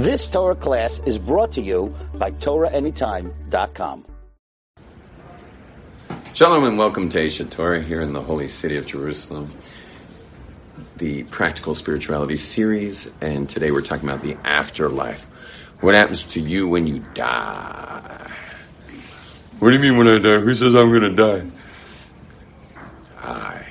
[0.00, 4.06] This Torah class is brought to you by TorahAnytime.com.
[6.32, 9.52] Shalom and welcome to Aish HaTorah here in the holy city of Jerusalem,
[10.96, 15.24] the Practical Spirituality series, and today we're talking about the afterlife.
[15.80, 18.32] What happens to you when you die?
[19.58, 20.38] What do you mean when I die?
[20.40, 21.46] Who says I'm going to die?
[23.18, 23.66] I.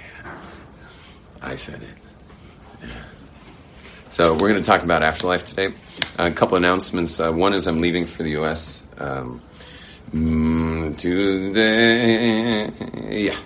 [1.41, 1.98] I said it.
[4.19, 5.73] So we're going to talk about afterlife today.
[6.17, 7.21] a couple announcements.
[7.21, 8.85] Uh, one is I'm leaving for the U.S.
[8.97, 9.39] Um,
[10.11, 12.69] mm, Tuesday,
[13.23, 13.37] yeah,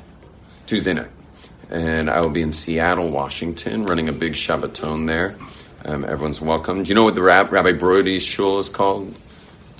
[0.66, 1.12] Tuesday night,
[1.70, 5.36] and I will be in Seattle, Washington, running a big Shabbaton there.
[5.86, 6.82] Um, everyone's welcome.
[6.82, 9.14] Do you know what the Rab- Rabbi Brody's shul is called?
[9.14, 9.18] Do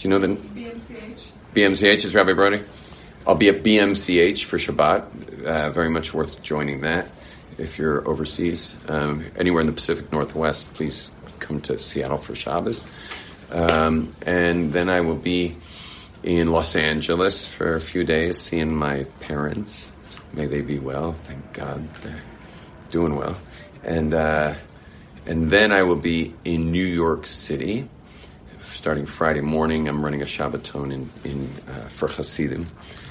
[0.02, 1.26] you know the BMCH.
[1.56, 2.62] BMCH is Rabbi Brody?
[3.26, 5.44] I'll be at BMCH for Shabbat.
[5.44, 7.08] Uh, very much worth joining that.
[7.58, 12.84] If you're overseas, um, anywhere in the Pacific Northwest, please come to Seattle for Shabbos.
[13.52, 15.58] Um, and then I will be
[16.24, 19.94] in Los Angeles for a few days, seeing my parents.
[20.34, 21.12] May they be well.
[21.12, 22.24] Thank God they're
[22.90, 23.38] doing well.
[23.84, 24.56] And uh,
[25.26, 27.88] and then I will be in New York City
[28.74, 29.88] starting Friday morning.
[29.88, 32.68] I'm running a Shabbaton in, in uh, for Hasidim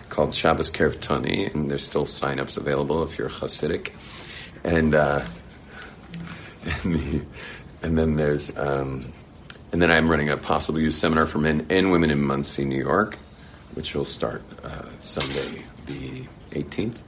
[0.08, 3.92] called Shabbos Kerev Tani, and there's still sign-ups available if you're Hasidic.
[4.64, 5.24] And uh,
[6.64, 7.24] and, the,
[7.82, 9.12] and then there's um,
[9.72, 12.78] and then I'm running a possible use seminar for men and women in Monsey, New
[12.78, 13.18] York,
[13.74, 17.02] which will start uh, Sunday the 18th.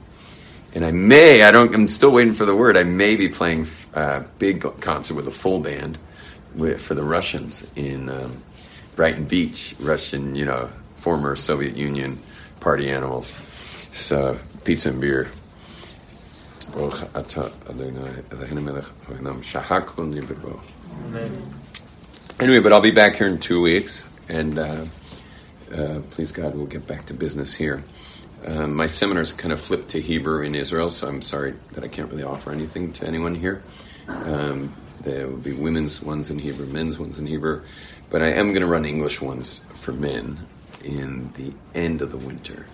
[0.73, 2.75] And I may, I don't, I'm still waiting for the word.
[2.75, 5.97] I may be playing a big concert with a full band
[6.55, 8.41] with, for the Russians in um,
[8.95, 12.19] Brighton Beach, Russian, you know, former Soviet Union
[12.59, 13.33] party animals.
[13.91, 15.29] So pizza and beer.
[22.39, 24.85] Anyway, but I'll be back here in two weeks, and uh,
[25.73, 27.83] uh, please God, we'll get back to business here.
[28.45, 31.87] Um, my seminars kind of flipped to Hebrew in Israel, so I'm sorry that I
[31.87, 33.63] can't really offer anything to anyone here.
[34.07, 37.63] Um, there will be women's ones in Hebrew, men's ones in Hebrew,
[38.09, 40.45] but I am going to run English ones for men
[40.83, 42.67] in the end of the winter,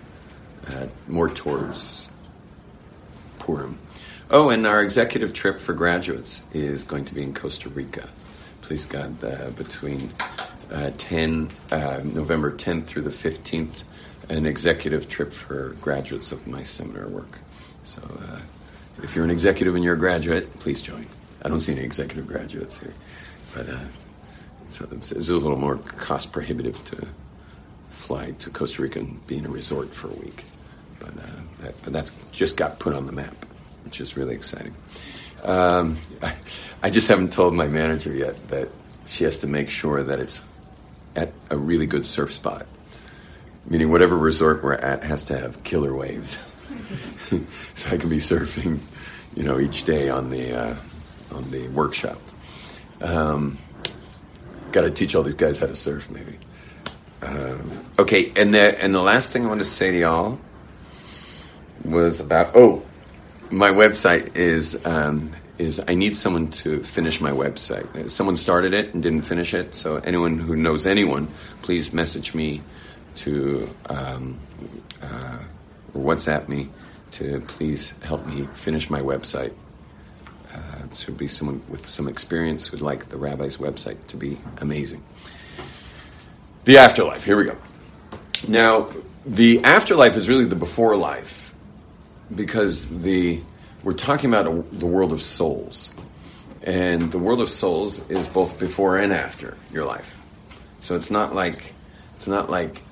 [0.66, 2.10] uh, more towards
[3.38, 3.78] Purim.
[4.34, 8.08] Oh, and our executive trip for graduates is going to be in Costa Rica.
[8.62, 10.10] Please God, uh, between
[10.70, 13.84] uh, 10 uh, November 10th through the 15th,
[14.30, 17.40] an executive trip for graduates of my seminar work.
[17.84, 18.38] So, uh,
[19.02, 21.06] if you're an executive and you're a graduate, please join.
[21.42, 22.94] I don't see any executive graduates here,
[23.54, 23.80] but uh,
[24.66, 27.06] it's, it's, it's a little more cost prohibitive to
[27.90, 30.44] fly to Costa Rica and be in a resort for a week.
[31.00, 33.34] But, uh, that, but that's just got put on the map,
[33.84, 34.74] which is really exciting.
[35.42, 36.34] Um, I,
[36.82, 38.68] I just haven't told my manager yet that
[39.04, 40.46] she has to make sure that it's
[41.16, 42.66] at a really good surf spot.
[43.66, 46.42] Meaning, whatever resort we're at has to have killer waves,
[47.74, 48.80] so I can be surfing,
[49.36, 50.76] you know, each day on the uh,
[51.32, 52.18] on the workshop.
[53.00, 53.58] Um,
[54.72, 56.38] Got to teach all these guys how to surf, maybe.
[57.20, 60.38] Um, okay, and the and the last thing I want to say to y'all
[61.84, 62.84] was about oh,
[63.52, 68.10] my website is um, is I need someone to finish my website.
[68.10, 71.28] Someone started it and didn't finish it, so anyone who knows anyone,
[71.60, 72.62] please message me
[73.16, 74.40] to um,
[75.02, 75.38] uh,
[75.94, 76.70] WhatsApp me
[77.12, 79.52] to please help me finish my website.
[80.52, 80.58] Uh,
[81.06, 85.02] would be someone with some experience who'd like the rabbi's website to be amazing.
[86.64, 87.24] The afterlife.
[87.24, 87.56] Here we go.
[88.46, 88.88] Now,
[89.24, 91.41] the afterlife is really the before life
[92.34, 93.40] because the
[93.82, 95.92] we're talking about a, the world of souls,
[96.62, 100.18] and the world of souls is both before and after your life.
[100.80, 101.74] So it's not like
[102.16, 102.82] it's not like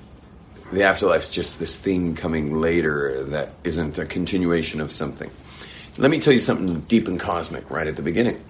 [0.71, 5.29] the afterlife's just this thing coming later that isn't a continuation of something.
[5.97, 8.41] Let me tell you something deep and cosmic right at the beginning.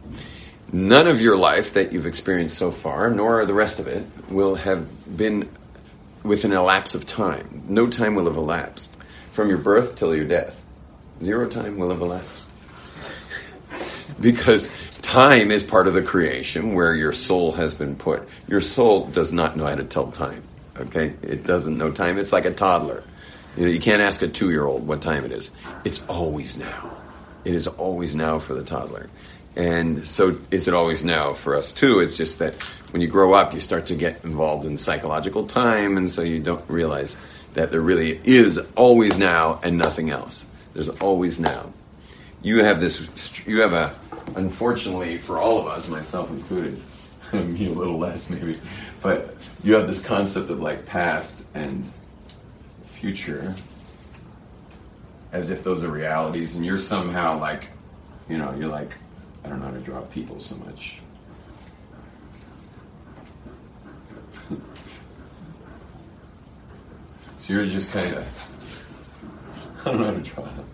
[0.72, 4.56] None of your life that you've experienced so far, nor the rest of it, will
[4.56, 5.50] have been
[6.24, 7.64] within a lapse of time.
[7.68, 8.98] No time will have elapsed
[9.32, 10.61] from your birth till your death.
[11.22, 12.50] Zero time will have elapsed.
[14.20, 18.28] because time is part of the creation where your soul has been put.
[18.48, 20.44] Your soul does not know how to tell time.
[20.78, 21.14] Okay?
[21.22, 22.18] It doesn't know time.
[22.18, 23.04] It's like a toddler.
[23.56, 25.52] You know, you can't ask a two year old what time it is.
[25.84, 26.92] It's always now.
[27.44, 29.10] It is always now for the toddler.
[29.56, 32.00] And so is it always now for us too?
[32.00, 32.56] It's just that
[32.92, 36.40] when you grow up, you start to get involved in psychological time, and so you
[36.40, 37.18] don't realize
[37.54, 40.48] that there really is always now and nothing else.
[40.74, 41.74] There's always now.
[42.42, 43.96] You have this, you have a,
[44.36, 46.82] unfortunately for all of us, myself included,
[47.34, 48.60] me a little less maybe,
[49.02, 51.90] but you have this concept of like past and
[52.86, 53.56] future
[55.32, 57.70] as if those are realities, and you're somehow like,
[58.30, 58.98] you know, you're like,
[59.44, 61.00] I don't know how to draw people so much.
[67.38, 68.28] so you're just kind of,
[69.82, 70.66] I don't know how to draw them.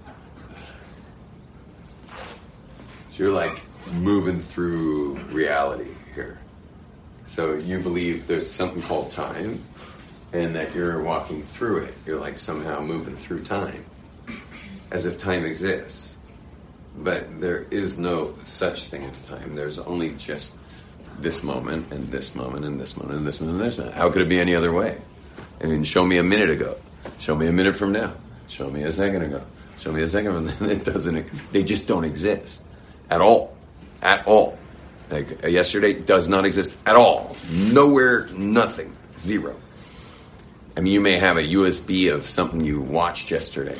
[3.09, 3.61] So you're like
[3.93, 6.39] moving through reality here.
[7.25, 9.63] So you believe there's something called time,
[10.33, 11.93] and that you're walking through it.
[12.05, 13.83] You're like somehow moving through time,
[14.91, 16.15] as if time exists.
[16.97, 19.55] But there is no such thing as time.
[19.55, 20.55] There's only just
[21.19, 23.95] this moment, and this moment, and this moment, and this moment, and this moment.
[23.95, 24.97] How could it be any other way?
[25.61, 26.75] I mean, show me a minute ago.
[27.19, 28.13] Show me a minute from now.
[28.47, 29.43] Show me a second ago.
[29.79, 30.69] Show me a second then.
[30.71, 31.51] It doesn't.
[31.51, 32.63] They just don't exist
[33.09, 33.55] at all.
[34.01, 34.57] At all.
[35.09, 37.35] Like uh, yesterday does not exist at all.
[37.49, 38.91] Nowhere, nothing.
[39.17, 39.55] Zero.
[40.75, 43.77] I mean, you may have a USB of something you watched yesterday,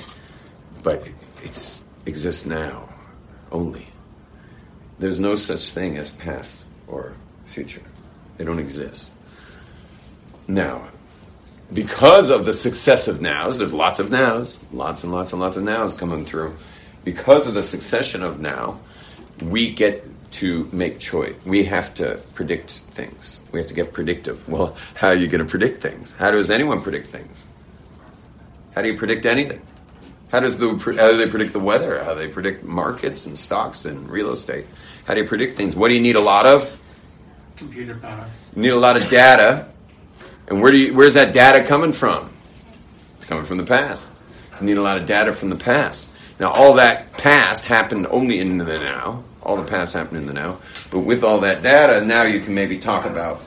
[0.81, 1.07] but
[1.43, 2.89] it exists now
[3.51, 3.87] only.
[4.99, 7.13] There's no such thing as past or
[7.45, 7.83] future.
[8.37, 9.11] They don't exist.
[10.47, 10.87] Now,
[11.73, 15.63] because of the successive nows, there's lots of nows, lots and lots and lots of
[15.63, 16.55] nows coming through.
[17.03, 18.79] Because of the succession of now,
[19.41, 21.35] we get to make choice.
[21.45, 23.39] We have to predict things.
[23.51, 24.47] We have to get predictive.
[24.57, 26.13] Well, how are you going to predict things?
[26.13, 27.47] How does anyone predict things?
[28.75, 29.61] How do you predict anything?
[30.31, 32.03] How does the how do they predict the weather?
[32.03, 34.65] How do they predict markets and stocks and real estate?
[35.05, 35.75] How do you predict things?
[35.75, 36.69] What do you need a lot of?
[37.55, 38.27] Computer power.
[38.55, 39.67] You need a lot of data.
[40.47, 42.29] And where do you, where's that data coming from?
[43.17, 44.13] It's coming from the past.
[44.53, 46.09] So you need a lot of data from the past.
[46.39, 49.23] Now, all that past happened only in the now.
[49.44, 50.59] All the past happened in the now.
[50.91, 53.41] But with all that data, now you can maybe talk about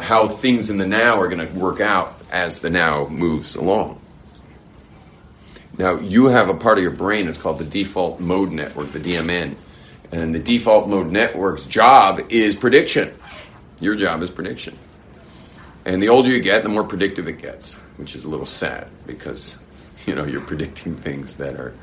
[0.00, 4.00] how things in the now are going to work out as the now moves along.
[5.76, 9.00] Now, you have a part of your brain that's called the default mode network, the
[9.00, 9.56] DMN.
[10.12, 13.12] And the default mode network's job is prediction.
[13.80, 14.78] Your job is prediction.
[15.84, 18.88] And the older you get, the more predictive it gets, which is a little sad
[19.06, 19.58] because,
[20.06, 21.74] you know, you're predicting things that are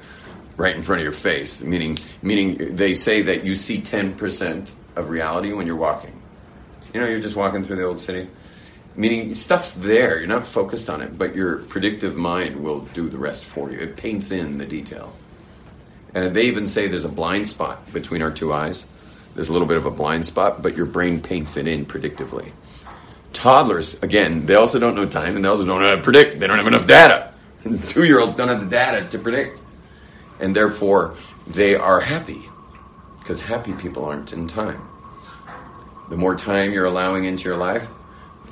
[0.57, 1.61] right in front of your face.
[1.61, 6.21] Meaning, meaning they say that you see 10% of reality when you're walking.
[6.93, 8.29] You know, you're just walking through the old city.
[8.95, 10.19] Meaning, stuff's there.
[10.19, 13.79] You're not focused on it, but your predictive mind will do the rest for you.
[13.79, 15.13] It paints in the detail.
[16.13, 18.85] And they even say there's a blind spot between our two eyes.
[19.33, 22.51] There's a little bit of a blind spot, but your brain paints it in predictively.
[23.33, 26.39] Toddlers, again, they also don't know time and they also don't know how to predict.
[26.39, 27.33] They don't have enough data.
[27.87, 29.61] Two year olds don't have the data to predict.
[30.39, 31.15] And therefore,
[31.47, 32.41] they are happy
[33.19, 34.81] because happy people aren't in time.
[36.09, 37.87] The more time you're allowing into your life,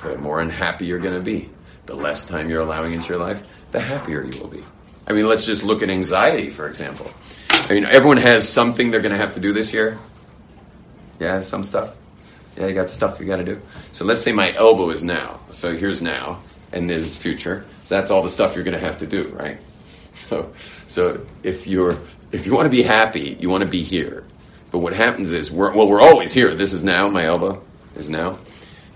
[0.02, 1.50] the more unhappy you're going to be.
[1.86, 4.64] The less time you're allowing into your life, the happier you will be.
[5.06, 7.10] I mean, let's just look at anxiety, for example.
[7.50, 9.98] I mean, everyone has something they're going to have to do this year.
[11.18, 11.96] Yeah, some stuff.
[12.56, 13.60] Yeah, you got stuff you got to do.
[13.92, 15.40] So let's say my elbow is now.
[15.50, 16.42] So here's now,
[16.72, 17.64] and there's future.
[17.84, 19.58] So that's all the stuff you're going to have to do, right?
[20.12, 20.52] So,
[20.88, 21.96] so if you're
[22.32, 24.24] if you want to be happy, you want to be here.
[24.72, 26.52] But what happens is we're well, we're always here.
[26.54, 27.08] This is now.
[27.08, 27.62] My elbow
[27.94, 28.38] is now.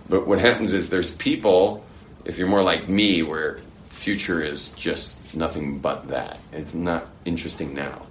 [0.09, 1.85] But what happens is there's people.
[2.25, 6.39] If you're more like me, where future is just nothing but that.
[6.53, 8.07] It's not interesting now.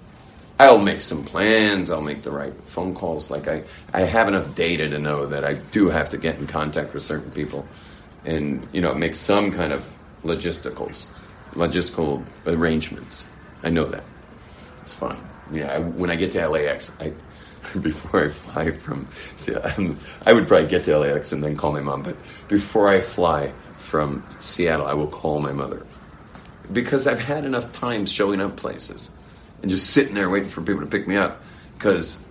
[0.60, 1.90] I'll make some plans.
[1.90, 3.32] I'll make the right phone calls.
[3.32, 6.48] Like I, I have enough data to know that I do have to get in
[6.48, 7.68] contact with certain people,
[8.26, 9.86] and you know, make some kind of
[10.24, 11.08] logisticals,
[11.54, 13.30] logistical arrangements.
[13.64, 14.04] I know that.
[14.82, 15.20] It's fine.
[15.52, 17.14] Yeah, I, when I get to LAX, I
[17.82, 19.06] before I fly from,
[19.36, 22.04] see, I'm, I would probably get to LAX and then call my mom.
[22.04, 22.18] But
[22.48, 25.86] before I fly from Seattle, I will call my mother
[26.72, 29.12] because I've had enough time showing up places
[29.64, 31.42] and just sitting there waiting for people to pick me up
[31.78, 32.24] because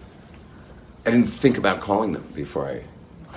[1.04, 2.84] I didn't think about calling them before I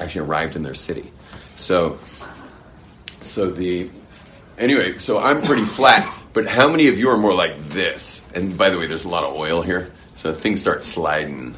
[0.04, 1.12] actually arrived in their city.
[1.56, 1.98] So,
[3.22, 3.90] so the
[4.58, 6.14] anyway, so I'm pretty flat.
[6.34, 8.30] But how many of you are more like this?
[8.36, 11.56] And by the way, there's a lot of oil here, so things start sliding,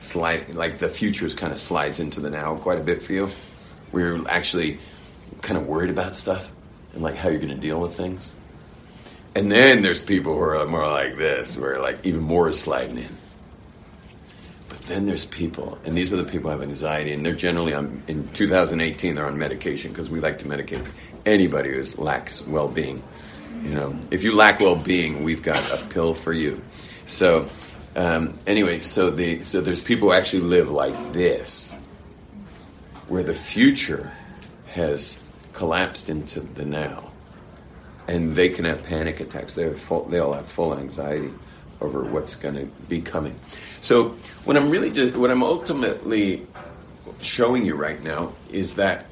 [0.00, 3.28] slide like the futures kind of slides into the now quite a bit for you.
[3.94, 4.78] You're actually
[5.40, 6.50] kind of worried about stuff
[6.92, 8.34] and like how you're going to deal with things.
[9.34, 12.98] And then there's people who are more like this, where like even more is sliding
[12.98, 13.16] in.
[14.68, 17.74] But then there's people, and these are the people who have anxiety, and they're generally
[17.74, 20.86] on, in 2018, they're on medication because we like to medicate
[21.26, 23.02] anybody who lacks well being.
[23.62, 26.62] You know, if you lack well being, we've got a pill for you.
[27.06, 27.48] So,
[27.96, 31.74] um, anyway, so the so there's people who actually live like this.
[33.08, 34.12] where the future
[34.68, 37.07] has collapsed into the now,
[38.08, 39.54] and they can have panic attacks.
[39.54, 41.30] They have full, they all have full anxiety
[41.80, 43.38] over what's going to be coming.
[43.80, 46.46] So what I'm really what I'm ultimately
[47.20, 49.06] showing you right now is that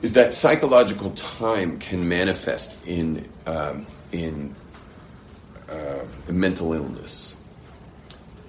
[0.00, 4.54] is that psychological time can manifest in um, in
[5.68, 7.36] uh, mental illness.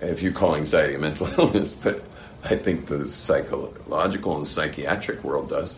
[0.02, 2.04] If you call anxiety a mental illness, but
[2.44, 5.76] I think the psychological and psychiatric world does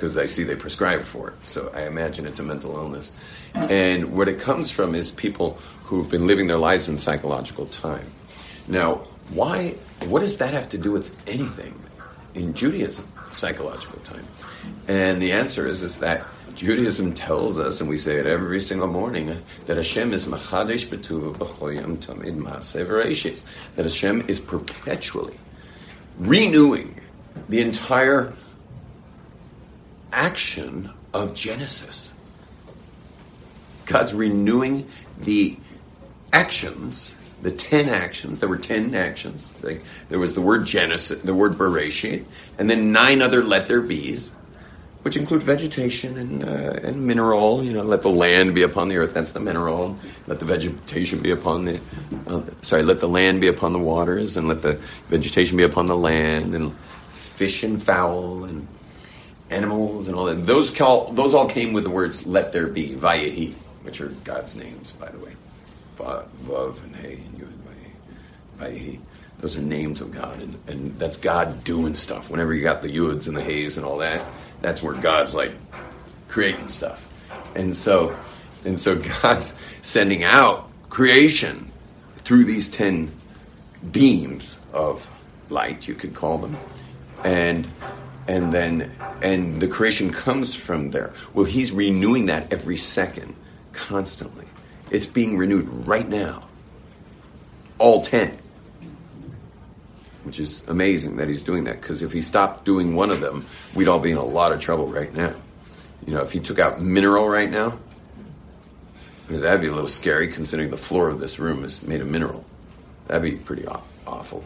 [0.00, 1.34] because I see they prescribe for it.
[1.46, 3.12] So I imagine it's a mental illness.
[3.52, 8.10] And what it comes from is people who've been living their lives in psychological time.
[8.66, 9.74] Now, why?
[10.06, 11.78] What does that have to do with anything
[12.34, 13.06] in Judaism?
[13.30, 14.24] Psychological time.
[14.88, 18.88] And the answer is, is that Judaism tells us, and we say it every single
[18.88, 23.44] morning, that Hashem is machadesh betuva b'choyam tamid
[23.76, 25.36] That Hashem is perpetually
[26.18, 26.98] renewing
[27.50, 28.32] the entire
[30.12, 32.14] action of Genesis.
[33.86, 34.88] God's renewing
[35.18, 35.56] the
[36.32, 38.38] actions, the ten actions.
[38.38, 39.52] There were ten actions.
[40.08, 42.24] There was the word Genesis, the word Bereshit,
[42.58, 44.34] and then nine other let there be's
[45.02, 47.64] which include vegetation and, uh, and mineral.
[47.64, 49.14] You know, let the land be upon the earth.
[49.14, 49.96] That's the mineral.
[50.26, 51.80] Let the vegetation be upon the.
[52.26, 54.74] Uh, sorry, let the land be upon the waters, and let the
[55.08, 56.76] vegetation be upon the land, and
[57.10, 58.68] fish and fowl and
[59.50, 60.46] animals and all that.
[60.46, 63.52] Those call, those all came with the words "Let there be," Vayehi,
[63.82, 65.34] which are God's names, by the way.
[65.98, 67.52] Vav and Hey and Yud
[68.58, 69.00] Vayehi.
[69.38, 72.30] Those are names of God, and, and that's God doing stuff.
[72.30, 74.24] Whenever you got the Yuds and the Hays and all that,
[74.60, 75.52] that's where God's like
[76.28, 77.06] creating stuff.
[77.54, 78.16] And so
[78.64, 81.70] and so God's sending out creation
[82.18, 83.12] through these 10
[83.90, 85.10] beams of
[85.48, 86.56] light, you could call them.
[87.24, 87.66] And
[88.28, 88.90] and then
[89.22, 91.12] and the creation comes from there.
[91.34, 93.34] Well, he's renewing that every second,
[93.72, 94.46] constantly.
[94.90, 96.44] It's being renewed right now.
[97.78, 98.38] All 10
[100.24, 103.46] which is amazing that he's doing that because if he stopped doing one of them,
[103.74, 105.34] we'd all be in a lot of trouble right now.
[106.06, 107.78] You know, if he took out mineral right now,
[109.28, 112.44] that'd be a little scary considering the floor of this room is made of mineral.
[113.06, 113.66] That'd be pretty
[114.06, 114.44] awful.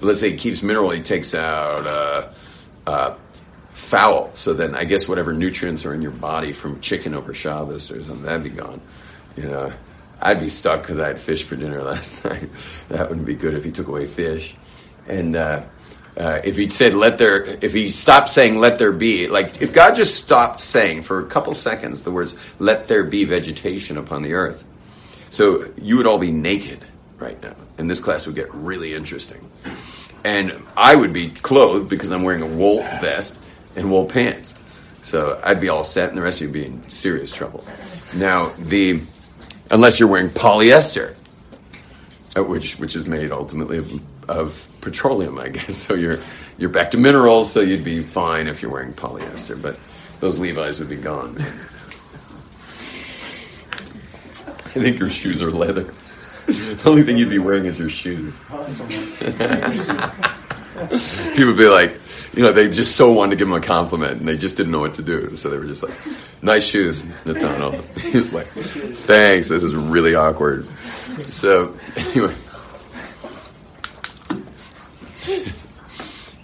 [0.00, 2.28] But let's say he keeps mineral, he takes out uh,
[2.88, 3.14] uh,
[3.74, 4.30] fowl.
[4.34, 8.02] So then I guess whatever nutrients are in your body from chicken over Shabbos or
[8.02, 8.80] something, that'd be gone.
[9.36, 9.72] You know,
[10.22, 12.48] I'd be stuck because I had fish for dinner last night.
[12.88, 14.56] that wouldn't be good if he took away fish.
[15.06, 15.64] And uh,
[16.16, 19.72] uh, if he said, let there, if he stopped saying, let there be, like if
[19.72, 24.22] God just stopped saying for a couple seconds the words, let there be vegetation upon
[24.22, 24.64] the earth.
[25.30, 26.84] So you would all be naked
[27.18, 27.54] right now.
[27.76, 29.48] And this class would get really interesting.
[30.24, 33.40] And I would be clothed because I'm wearing a wool vest
[33.76, 34.58] and wool pants.
[35.02, 37.64] So I'd be all set, and the rest of you would be in serious trouble.
[38.14, 39.00] Now, the
[39.70, 41.14] unless you're wearing polyester,
[42.36, 45.76] uh, which which is made ultimately of, of petroleum, I guess.
[45.88, 46.18] So you're
[46.58, 49.78] you're back to minerals, so you'd be fine if you're wearing polyester, but
[50.20, 51.36] those Levi's would be gone.
[54.66, 55.94] I think your shoes are leather.
[56.48, 58.40] The only thing you'd be wearing is your shoes.
[61.36, 61.98] People be like,
[62.34, 64.72] you know, they just so wanted to give him a compliment and they just didn't
[64.72, 65.36] know what to do.
[65.36, 65.92] So they were just like,
[66.40, 67.82] nice shoes, Natano.
[67.98, 70.66] He's like, thanks, this is really awkward.
[71.30, 72.34] So, anyway.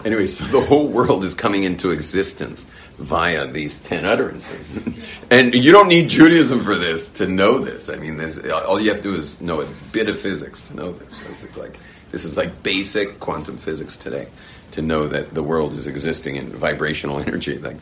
[0.05, 2.65] Anyway, so the whole world is coming into existence
[2.99, 4.77] via these 10 utterances.
[5.31, 7.89] and you don't need Judaism for this to know this.
[7.89, 10.75] I mean, this, all you have to do is know a bit of physics to
[10.75, 11.17] know this.
[11.23, 11.77] This is like
[12.11, 14.27] this is like basic quantum physics today
[14.71, 17.57] to know that the world is existing in vibrational energy.
[17.57, 17.77] Like,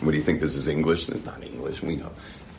[0.00, 1.06] what do you think this is English?
[1.06, 1.82] This is not English.
[1.82, 2.10] We know.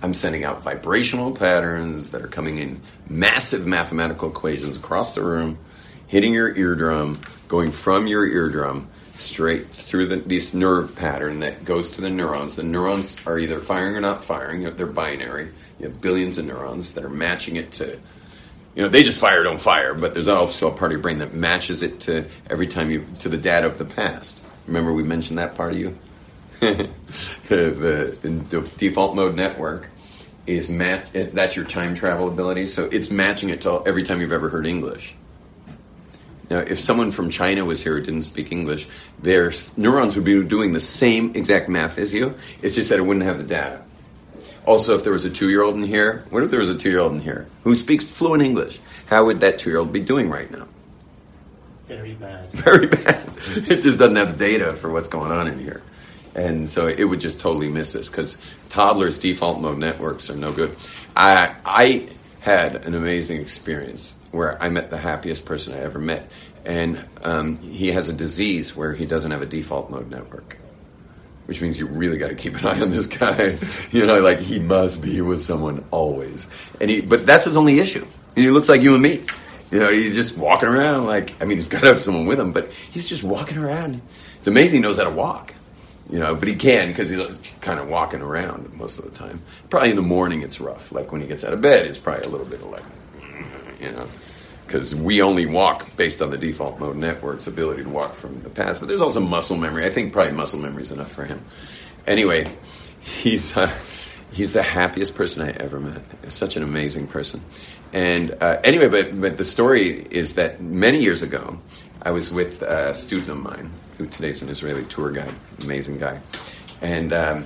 [0.02, 5.58] I'm sending out vibrational patterns that are coming in massive mathematical equations across the room,
[6.06, 11.92] hitting your eardrum, going from your eardrum straight through the, this nerve pattern that goes
[11.92, 12.56] to the neurons.
[12.56, 14.64] The neurons are either firing or not firing.
[14.76, 15.52] They're binary.
[15.80, 18.00] You have billions of neurons that are matching it to,
[18.76, 19.94] you know, they just fire, don't fire.
[19.94, 23.06] But there's also a part of your brain that matches it to every time you
[23.20, 24.44] to the data of the past.
[24.68, 25.96] Remember we mentioned that part of you.
[26.60, 29.90] the, the, default mode network
[30.48, 30.76] is.
[30.76, 32.68] That's your time travel ability.
[32.68, 35.16] So it's matching it to every time you've ever heard English.
[36.50, 38.88] Now, if someone from China was here who didn't speak English,
[39.20, 42.36] their neurons would be doing the same exact math as you.
[42.62, 43.82] It's just that it wouldn't have the data.
[44.66, 46.78] Also, if there was a two year old in here, what if there was a
[46.78, 48.80] two year old in here who speaks fluent English?
[49.08, 50.68] How would that two year old be doing right now?
[51.88, 52.50] Very bad.
[52.52, 53.30] very bad.
[53.56, 55.82] It just doesn't have the data for what's going on in here.
[56.36, 58.38] And so it would just totally miss this because
[58.70, 60.76] toddlers' default mode networks are no good.
[61.16, 62.10] I, I
[62.42, 66.32] had an amazing experience where I met the happiest person I ever met.
[66.64, 70.58] And um, he has a disease where he doesn't have a default mode network,
[71.46, 73.58] which means you really got to keep an eye on this guy.
[73.92, 76.48] you know, like he must be with someone always.
[76.80, 78.06] And he, but that's his only issue.
[78.36, 79.24] And he looks like you and me.
[79.72, 82.40] You know, he's just walking around like, I mean, he's got to have someone with
[82.40, 84.02] him, but he's just walking around.
[84.38, 85.54] It's amazing he knows how to walk.
[86.10, 87.20] You know, but he can because he's
[87.60, 89.42] kind of walking around most of the time.
[89.70, 90.92] Probably in the morning it's rough.
[90.94, 92.84] Like when he gets out of bed, it's probably a little bit of like,
[93.82, 94.08] you know,
[94.68, 98.50] because we only walk based on the default mode network's ability to walk from the
[98.50, 98.82] past.
[98.82, 99.86] But there's also muscle memory.
[99.86, 101.44] I think probably muscle memory is enough for him.
[102.06, 102.54] Anyway,
[103.02, 103.74] he's uh,
[104.34, 106.04] he's the happiest person I ever met.
[106.32, 107.44] Such an amazing person.
[107.94, 111.60] And uh, anyway, but but the story is that many years ago,
[112.02, 116.20] I was with a student of mine who today's an Israeli tour guide, amazing guy,
[116.82, 117.14] and.
[117.14, 117.46] Um,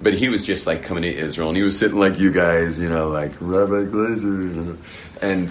[0.00, 2.78] but he was just like coming to Israel, and he was sitting like you guys,
[2.78, 4.78] you know, like Rabbi Glazer,
[5.20, 5.50] and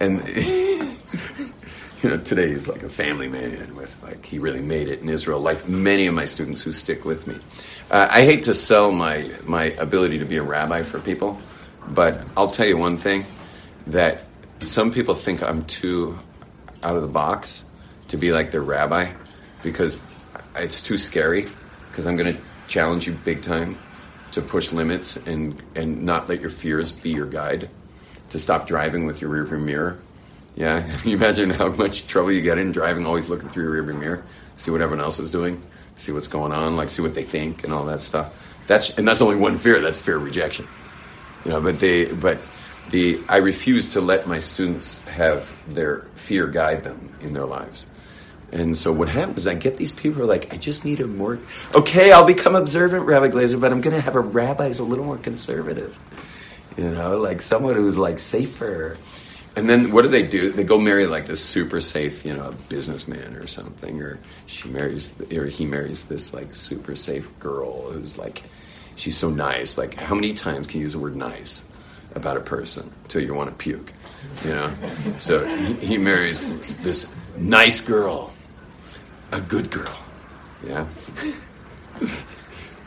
[0.00, 0.26] and
[2.02, 5.08] you know, today he's like a family man with like he really made it in
[5.08, 7.36] Israel, like many of my students who stick with me.
[7.90, 11.40] Uh, I hate to sell my my ability to be a rabbi for people,
[11.88, 13.24] but I'll tell you one thing
[13.86, 14.24] that
[14.60, 16.18] some people think I'm too
[16.82, 17.64] out of the box
[18.08, 19.10] to be like their rabbi
[19.62, 20.02] because
[20.54, 21.46] it's too scary
[21.90, 23.78] because I'm going to challenge you big time
[24.32, 27.70] to push limits and and not let your fears be your guide
[28.30, 29.98] to stop driving with your rearview mirror.
[30.54, 33.84] Yeah, Can you imagine how much trouble you get in driving, always looking through your
[33.84, 34.24] rearview mirror,
[34.56, 35.62] see what everyone else is doing,
[35.96, 38.42] see what's going on, like see what they think and all that stuff.
[38.66, 39.80] That's and that's only one fear.
[39.80, 40.66] That's fear of rejection.
[41.44, 42.40] You know, but they but
[42.90, 47.86] the I refuse to let my students have their fear guide them in their lives.
[48.52, 51.00] And so what happens is I get these people who are like, I just need
[51.00, 51.38] a more
[51.74, 55.04] okay, I'll become observant, Rabbi Glazer, but I'm gonna have a rabbi who's a little
[55.04, 55.96] more conservative.
[56.76, 58.96] You know, like someone who's like safer.
[59.56, 60.50] And then what do they do?
[60.50, 65.18] They go marry like this super safe, you know, businessman or something, or she marries,
[65.32, 68.42] or he marries this like super safe girl who's like,
[68.96, 69.78] she's so nice.
[69.78, 71.66] Like, how many times can you use the word nice
[72.14, 73.92] about a person until you want to puke?
[74.44, 74.70] You know,
[75.18, 78.34] so he, he marries this nice girl,
[79.32, 79.96] a good girl,
[80.66, 80.86] yeah.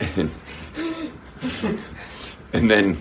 [0.16, 0.30] and,
[2.52, 3.00] and then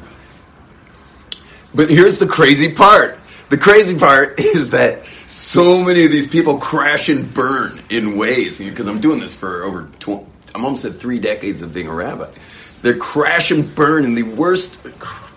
[1.73, 3.19] but here's the crazy part.
[3.49, 8.59] The crazy part is that so many of these people crash and burn in ways
[8.59, 11.93] because I'm doing this for over tw- I'm almost at three decades of being a
[11.93, 12.29] rabbi.
[12.81, 14.83] They crash and burn in the worst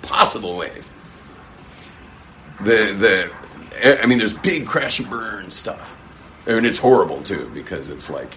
[0.03, 0.93] possible ways.
[2.61, 3.31] The
[3.83, 5.97] the I mean, there's big crash and burn stuff,
[6.47, 8.35] I and it's horrible too because it's like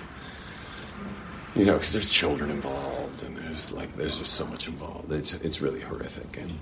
[1.56, 5.12] you know because there's children involved and there's like there's just so much involved.
[5.12, 6.58] It's it's really horrific and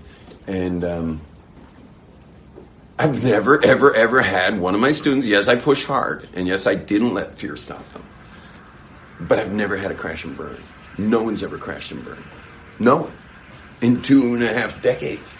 [0.47, 1.21] and um,
[2.97, 5.25] I've never, ever, ever had one of my students.
[5.25, 8.05] Yes, I push hard, and yes, I didn't let fear stop them.
[9.19, 10.61] But I've never had a crash and burn.
[10.97, 12.23] No one's ever crashed and burned.
[12.79, 13.11] No one.
[13.81, 15.37] In two and a half decades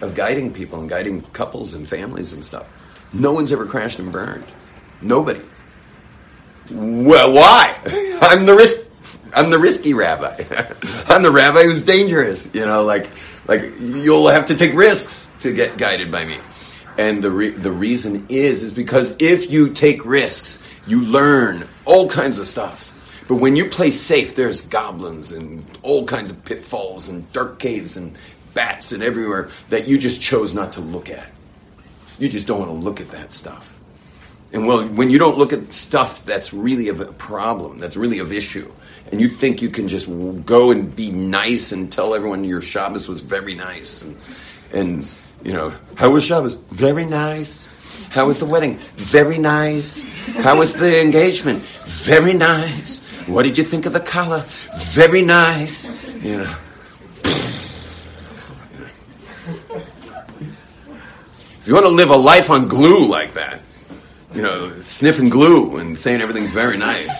[0.00, 2.66] of guiding people and guiding couples and families and stuff,
[3.12, 4.44] no one's ever crashed and burned.
[5.00, 5.42] Nobody.
[6.72, 7.76] Well, why?
[8.22, 8.88] I'm the risk.
[9.34, 10.44] I'm the risky rabbi.
[11.08, 12.52] I'm the rabbi who's dangerous.
[12.54, 13.08] You know, like
[13.48, 16.38] like you'll have to take risks to get guided by me.
[16.98, 22.08] And the re- the reason is is because if you take risks, you learn all
[22.08, 22.92] kinds of stuff.
[23.28, 27.96] But when you play safe, there's goblins and all kinds of pitfalls and dark caves
[27.96, 28.16] and
[28.54, 31.26] bats and everywhere that you just chose not to look at.
[32.18, 33.78] You just don't want to look at that stuff.
[34.52, 38.20] And well, when you don't look at stuff that's really of a problem, that's really
[38.20, 38.70] of issue,
[39.10, 40.08] and you think you can just
[40.44, 44.16] go and be nice and tell everyone your Shabbos was very nice, and
[44.72, 45.08] and
[45.44, 46.54] you know how was Shabbos?
[46.70, 47.68] Very nice.
[48.10, 48.78] How was the wedding?
[48.96, 50.02] Very nice.
[50.42, 51.62] How was the engagement?
[51.84, 53.00] Very nice.
[53.26, 54.44] What did you think of the collar?
[54.76, 55.86] Very nice.
[56.22, 56.56] You know.
[61.66, 63.60] If you want to live a life on glue like that,
[64.32, 67.10] you know, sniffing glue and saying everything's very nice.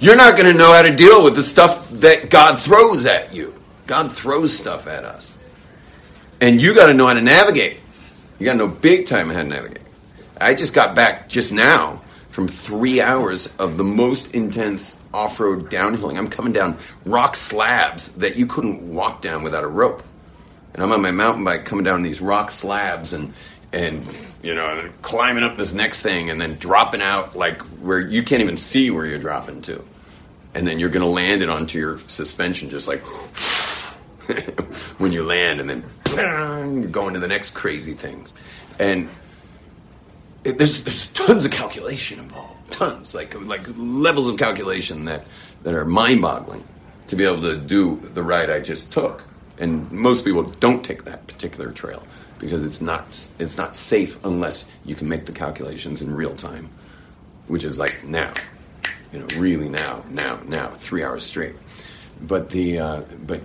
[0.00, 3.34] You're not going to know how to deal with the stuff that God throws at
[3.34, 3.54] you.
[3.86, 5.38] God throws stuff at us.
[6.40, 7.78] And you got to know how to navigate.
[8.38, 9.82] You got to know big time how to navigate.
[10.40, 15.70] I just got back just now from three hours of the most intense off road
[15.70, 16.18] downhilling.
[16.18, 20.02] I'm coming down rock slabs that you couldn't walk down without a rope.
[20.74, 23.32] And I'm on my mountain bike coming down these rock slabs and
[23.72, 24.04] and
[24.44, 28.22] you know, and climbing up this next thing, and then dropping out like where you
[28.22, 29.82] can't even see where you're dropping to,
[30.54, 33.02] and then you're going to land it onto your suspension, just like
[34.98, 35.82] when you land, and then
[36.14, 38.34] you're going to the next crazy things,
[38.78, 39.08] and
[40.44, 43.14] it, there's there's tons of calculation involved, tons.
[43.14, 45.24] Like like levels of calculation that
[45.62, 46.62] that are mind-boggling
[47.08, 49.24] to be able to do the ride I just took,
[49.58, 52.02] and most people don't take that particular trail
[52.44, 53.06] because it's not
[53.38, 56.68] it's not safe unless you can make the calculations in real time,
[57.46, 58.34] which is like now,
[59.14, 61.54] you know, really now, now, now, three hours straight.
[62.20, 63.40] But the uh, but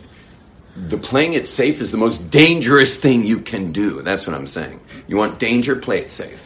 [0.75, 4.01] the playing it safe is the most dangerous thing you can do.
[4.01, 4.81] That's what I'm saying.
[5.07, 6.45] You want danger, play it safe.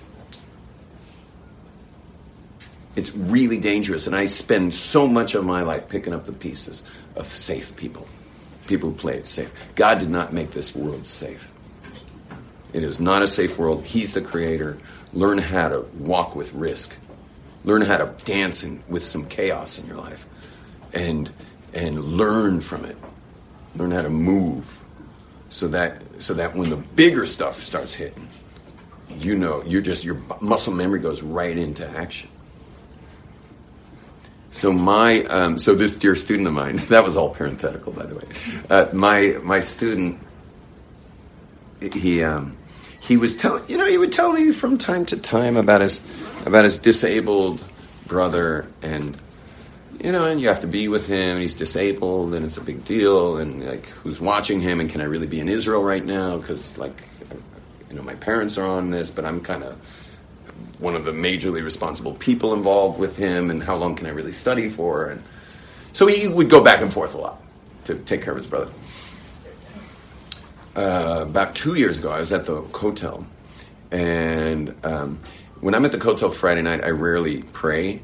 [2.96, 6.84] It's really dangerous, and I spend so much of my life picking up the pieces
[7.16, 8.08] of safe people,
[8.68, 9.52] people who play it safe.
[9.74, 11.50] God did not make this world safe.
[12.74, 13.86] It is not a safe world.
[13.86, 14.78] He's the creator.
[15.14, 16.96] Learn how to walk with risk.
[17.64, 20.26] Learn how to dance in, with some chaos in your life,
[20.92, 21.30] and
[21.74, 22.98] and learn from it.
[23.76, 24.84] Learn how to move,
[25.50, 28.28] so that so that when the bigger stuff starts hitting,
[29.10, 32.30] you know you're just your muscle memory goes right into action.
[34.52, 38.16] So my um, so this dear student of mine that was all parenthetical by the
[38.16, 38.26] way.
[38.70, 40.20] Uh, my my student
[41.80, 42.58] he um,
[43.04, 46.00] he was telling you know he would tell me from time to time about his
[46.46, 47.62] about his disabled
[48.08, 49.18] brother and
[50.00, 51.34] you know and you have to be with him.
[51.34, 55.02] And he's disabled and it's a big deal and like who's watching him and can
[55.02, 56.38] I really be in Israel right now?
[56.38, 57.04] Because like
[57.90, 59.76] you know my parents are on this but I'm kind of
[60.80, 64.32] one of the majorly responsible people involved with him and how long can I really
[64.32, 65.08] study for?
[65.08, 65.24] And
[65.92, 67.42] so he would go back and forth a lot
[67.86, 68.72] to take care of his brother.
[70.76, 73.26] Uh, about two years ago, I was at the Kotel,
[73.92, 75.20] and um,
[75.62, 78.02] when I'm at the Kotel Friday night, I rarely pray.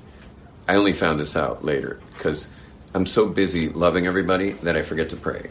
[0.67, 2.47] I only found this out later because
[2.93, 5.49] I'm so busy loving everybody that I forget to pray.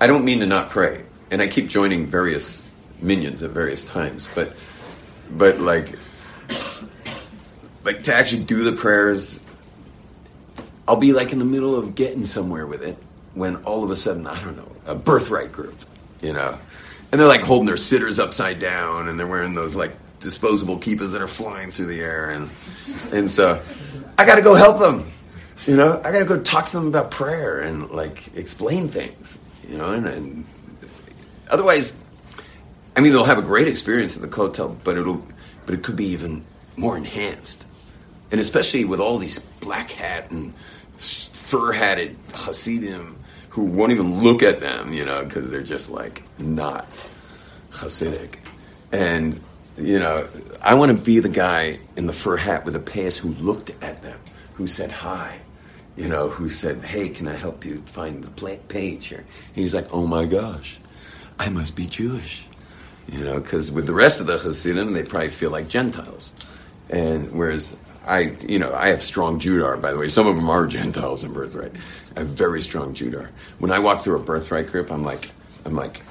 [0.00, 2.64] I don't mean to not pray, and I keep joining various
[3.02, 4.56] minyans at various times, but
[5.30, 5.98] but like
[7.84, 9.44] like to actually do the prayers
[10.86, 12.98] I'll be like in the middle of getting somewhere with it
[13.34, 15.74] when all of a sudden, I don't know, a birthright group,
[16.22, 16.58] you know,
[17.10, 21.12] and they're like holding their siddurs upside down and they're wearing those like disposable kippahs
[21.12, 22.30] that are flying through the air.
[22.30, 22.48] And,
[23.12, 23.60] and so
[24.16, 25.12] I got to go help them,
[25.66, 29.42] you know, I got to go talk to them about prayer and like explain things,
[29.68, 30.44] you know, and, and
[31.50, 31.98] otherwise,
[32.96, 35.26] I mean, they'll have a great experience at the Kotel, but it'll,
[35.66, 36.44] but it could be even
[36.76, 37.66] more enhanced.
[38.30, 40.54] And especially with all these black hat and
[40.96, 43.21] fur hatted Hasidim
[43.52, 46.86] who won't even look at them, you know, because they're just like not
[47.70, 48.36] Hasidic.
[48.92, 49.38] And,
[49.76, 50.26] you know,
[50.62, 53.68] I want to be the guy in the fur hat with a pass who looked
[53.82, 54.18] at them,
[54.54, 55.38] who said hi,
[55.96, 59.26] you know, who said, hey, can I help you find the page here?
[59.54, 60.78] He's like, oh my gosh,
[61.38, 62.46] I must be Jewish.
[63.06, 66.32] You know, because with the rest of the Hasidim, they probably feel like Gentiles.
[66.88, 70.08] And whereas I, you know, I have strong Jewdar, by the way.
[70.08, 71.72] Some of them are Gentiles in birthright.
[72.16, 73.28] Have very strong Jewdar.
[73.58, 75.30] When I walk through a birthright group, I'm like,
[75.64, 76.02] I'm like,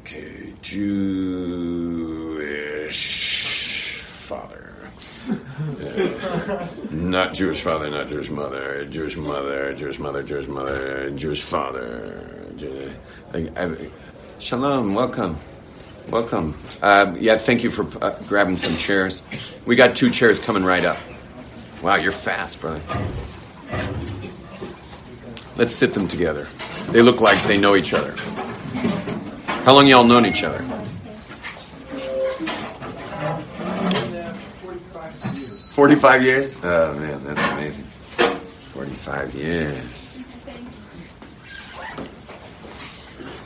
[0.00, 1.52] okay, Jewish
[3.98, 4.74] father.
[5.30, 12.50] Uh, not Jewish father, not Jewish mother, Jewish mother, Jewish mother, Jewish mother, Jewish father.
[13.32, 13.76] I,
[14.40, 15.38] shalom, welcome.
[16.10, 16.58] Welcome.
[16.82, 19.22] Uh, yeah, thank you for uh, grabbing some chairs.
[19.64, 20.98] We got two chairs coming right up.
[21.82, 22.80] Wow, you're fast, brother.
[25.56, 26.48] Let's sit them together.
[26.90, 28.14] They look like they know each other.
[29.64, 30.64] How long y'all known each other?
[35.68, 36.60] 45 years?
[36.64, 37.84] Oh man, that's amazing.
[37.84, 40.20] 45 years.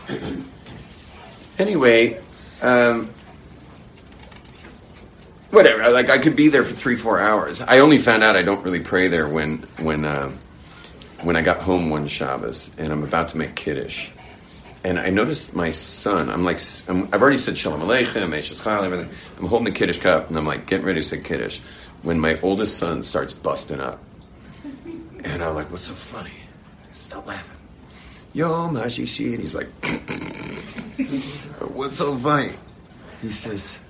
[1.59, 2.21] Anyway,
[2.61, 3.09] um,
[5.51, 5.91] whatever.
[5.91, 7.63] Like I could be there for three, four hours.
[7.63, 10.33] I only found out I don't really pray there when when uh,
[11.27, 14.11] when I got home one Shabbos and I'm about to make kiddush,
[14.85, 16.31] and I noticed my son.
[16.31, 16.59] I'm like,
[16.89, 19.11] i have already said shalom aleichem, eishes chayil, everything.
[19.37, 21.59] I'm holding the kiddush cup and I'm like getting ready to say kiddush
[22.03, 23.99] when my oldest son starts busting up,
[25.25, 26.31] and I'm like, what's so funny?
[26.93, 27.57] Stop laughing.
[28.33, 29.69] Yo, Mashishi, and he's like.
[31.75, 32.53] What's so funny?
[33.21, 33.81] He says,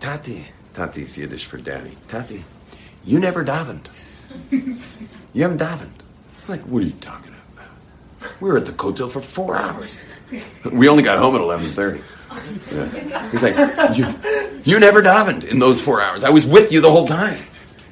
[0.00, 1.96] Tati, Tati's Yiddish for daddy.
[2.08, 2.44] Tati,
[3.04, 3.88] you never davened.
[5.32, 5.92] You haven't davened.
[6.48, 7.68] Like, what are you talking about?
[8.40, 9.96] We were at the Kotel for four hours.
[10.72, 12.02] We only got home at 11.30.
[12.72, 13.30] Yeah.
[13.30, 14.06] He's like, you,
[14.64, 16.24] you never davened in those four hours.
[16.24, 17.40] I was with you the whole time.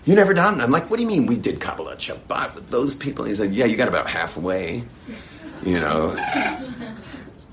[0.05, 0.63] You never davened.
[0.63, 3.25] I'm like, what do you mean we did Kabbalat Shabbat with those people?
[3.25, 4.83] He's like, yeah, you got about halfway,
[5.65, 6.17] you know.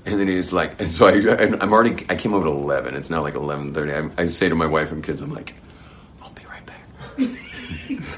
[0.04, 1.12] And then he's like, and so I,
[1.60, 2.94] I'm already, I came over at 11.
[2.96, 4.18] It's now like 11.30.
[4.18, 5.54] I, I say to my wife and kids, I'm like,
[6.22, 6.78] I'll be right back.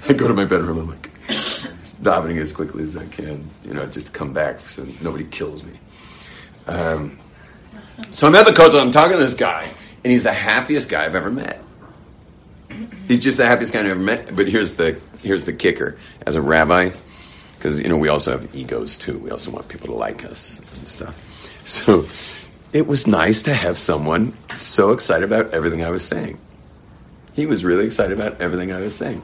[0.08, 1.10] I go to my bedroom, I'm like,
[2.02, 5.62] davening as quickly as I can, you know, just to come back so nobody kills
[5.62, 5.78] me.
[6.66, 7.18] Um,
[8.12, 9.68] so I'm at the kotel, I'm talking to this guy,
[10.04, 11.62] and he's the happiest guy I've ever met.
[13.08, 14.36] He's just the happiest guy I've ever met.
[14.36, 16.90] But here's the here's the kicker: as a rabbi,
[17.56, 19.18] because you know we also have egos too.
[19.18, 21.16] We also want people to like us and stuff.
[21.64, 22.06] So
[22.72, 26.38] it was nice to have someone so excited about everything I was saying.
[27.32, 29.22] He was really excited about everything I was saying,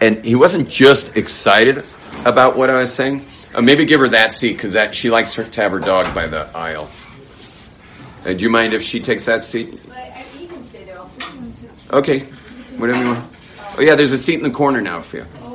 [0.00, 1.84] and he wasn't just excited
[2.24, 3.26] about what I was saying.
[3.54, 6.14] Uh, maybe give her that seat because that she likes her, to have her dog
[6.14, 6.90] by the aisle.
[8.24, 9.80] Uh, do you mind if she takes that seat?
[9.90, 10.98] I can sit there.
[10.98, 11.70] I'll too.
[11.92, 12.20] Okay,
[12.76, 13.24] whatever you want.
[13.78, 15.26] Oh yeah, there's a seat in the corner now for you.
[15.40, 15.52] Oh,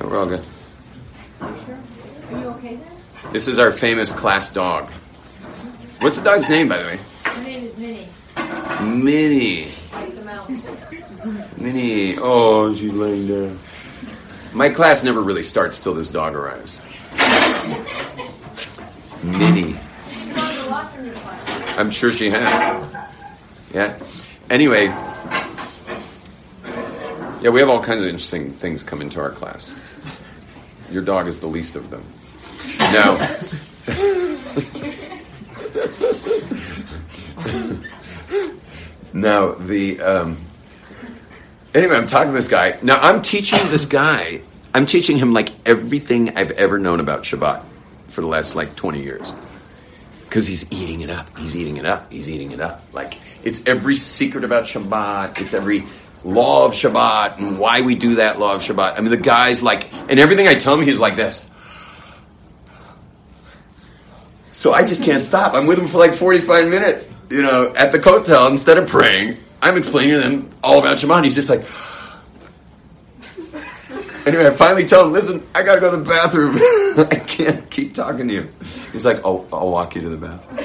[0.00, 0.44] we're all good.
[1.40, 1.50] Are
[2.30, 2.78] you okay?
[3.32, 4.90] This is our famous class dog.
[6.00, 7.00] What's the dog's name, by the way?
[7.24, 8.08] Her name is Minnie.
[9.02, 9.72] Minnie.
[11.64, 12.16] Minnie.
[12.18, 13.58] Oh, she's laying down.
[14.52, 16.82] My class never really starts till this dog arrives.
[19.22, 19.74] Minnie.
[20.10, 21.78] She's gone to locker your class.
[21.78, 23.08] I'm sure she has.
[23.72, 23.98] Yeah.
[24.50, 24.88] Anyway,
[27.40, 29.74] yeah, we have all kinds of interesting things come into our class.
[30.90, 32.04] Your dog is the least of them.
[32.78, 33.16] Now,
[39.14, 40.43] now the um,
[41.74, 42.78] anyway, I'm talking to this guy.
[42.82, 44.42] Now I'm teaching this guy.
[44.72, 47.64] I'm teaching him like everything I've ever known about Shabbat
[48.08, 49.34] for the last like 20 years
[50.22, 51.36] because he's eating it up.
[51.38, 52.10] He's eating it up.
[52.10, 52.82] He's eating it up.
[52.92, 55.40] Like it's every secret about Shabbat.
[55.40, 55.84] It's every
[56.24, 58.96] law of Shabbat and why we do that law of Shabbat.
[58.96, 61.48] I mean, the guy's like, and everything I tell him, he's like this.
[64.52, 65.54] So I just can't stop.
[65.54, 69.36] I'm with him for like 45 minutes, you know, at the Kotel instead of praying.
[69.64, 71.24] I'm explaining to him all about Shabbat.
[71.24, 71.64] He's just like.
[74.26, 76.56] Anyway, I finally tell him, listen, I gotta go to the bathroom.
[76.98, 78.52] I can't keep talking to you.
[78.92, 80.58] He's like, I'll, I'll walk you to the bathroom.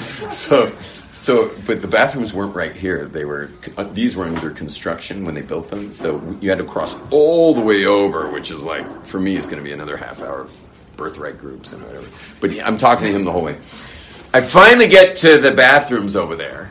[0.30, 0.74] so,
[1.10, 3.04] so, but the bathrooms weren't right here.
[3.04, 3.50] They were,
[3.92, 5.92] these were under construction when they built them.
[5.92, 9.46] So you had to cross all the way over, which is like, for me, is
[9.46, 10.56] gonna be another half hour of
[10.96, 12.08] birthright groups and whatever.
[12.40, 13.56] But I'm talking to him the whole way.
[14.32, 16.70] I finally get to the bathrooms over there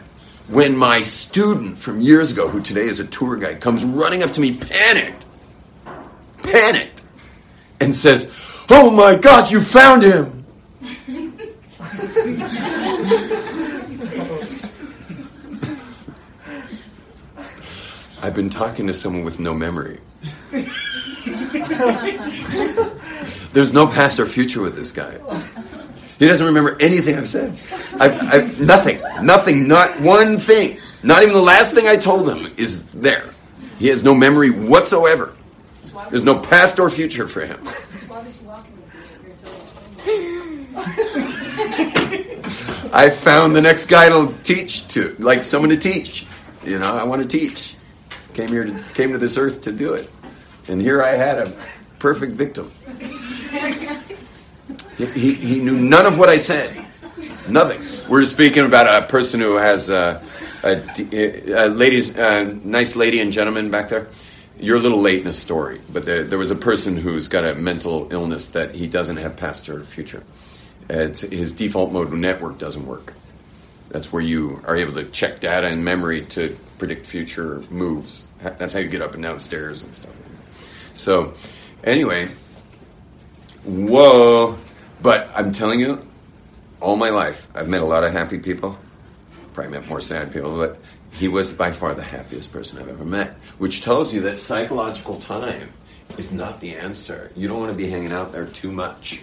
[0.50, 4.34] when my student from years ago, who today is a tour guide, comes running up
[4.34, 5.26] to me panicked,
[6.42, 7.02] panicked,
[7.80, 8.32] and says,
[8.70, 10.46] Oh my God, you found him!
[18.22, 20.00] I've been talking to someone with no memory.
[23.54, 25.20] There's no past or future with this guy.
[26.20, 27.58] He doesn't remember anything I've said.
[28.00, 29.02] I've, I've, nothing.
[29.24, 29.68] Nothing.
[29.68, 30.80] Not one thing.
[31.02, 33.34] Not even the last thing I told him is there.
[33.78, 35.34] He has no memory whatsoever.
[36.10, 37.60] There's no past or future for him.
[42.92, 46.26] I found the next guy to teach to, like someone to teach.
[46.66, 47.76] You know, I want to teach.
[48.34, 50.10] Came here to came to this earth to do it,
[50.68, 51.54] and here I had a
[52.00, 52.72] perfect victim.
[55.00, 56.86] He, he knew none of what I said.
[57.48, 57.82] Nothing.
[58.10, 60.22] We're speaking about a person who has a,
[60.62, 60.82] a,
[61.54, 64.10] a ladies, a nice lady and gentleman back there.
[64.60, 67.46] You're a little late in the story, but there, there, was a person who's got
[67.46, 70.22] a mental illness that he doesn't have past or future.
[70.90, 73.14] It's, his default mode network doesn't work.
[73.88, 78.28] That's where you are able to check data and memory to predict future moves.
[78.42, 80.14] That's how you get up and down stairs and stuff.
[80.94, 81.36] So,
[81.86, 82.28] anyway,
[83.64, 84.58] whoa.
[85.02, 86.06] But I'm telling you,
[86.82, 88.78] all my life, I've met a lot of happy people.
[89.54, 90.78] Probably met more sad people, but
[91.12, 95.18] he was by far the happiest person I've ever met, which tells you that psychological
[95.18, 95.72] time
[96.18, 97.32] is not the answer.
[97.36, 99.22] You don't want to be hanging out there too much.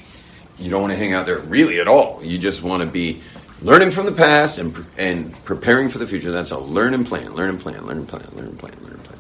[0.59, 2.21] You don't want to hang out there really at all.
[2.23, 3.23] You just want to be
[3.63, 6.33] learning from the past and, and preparing for the future.
[6.33, 6.67] That's all.
[6.67, 9.19] Learn and plan, learn and plan, learn and plan, learn and plan, learn and plan.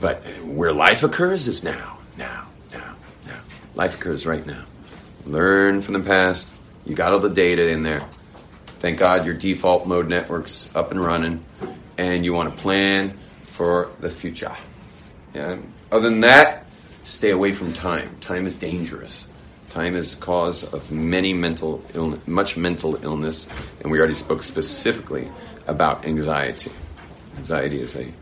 [0.00, 2.94] But where life occurs is now, now, now,
[3.26, 3.40] now.
[3.74, 4.64] Life occurs right now.
[5.24, 6.48] Learn from the past.
[6.86, 8.06] You got all the data in there.
[8.80, 11.44] Thank God your default mode network's up and running,
[11.98, 14.56] and you want to plan for the future.
[15.34, 15.58] Yeah.
[15.92, 16.64] Other than that,
[17.04, 18.16] stay away from time.
[18.20, 19.28] Time is dangerous.
[19.68, 23.46] Time is cause of many mental illness, much mental illness,
[23.82, 25.30] and we already spoke specifically
[25.66, 26.72] about anxiety.
[27.36, 28.12] Anxiety is a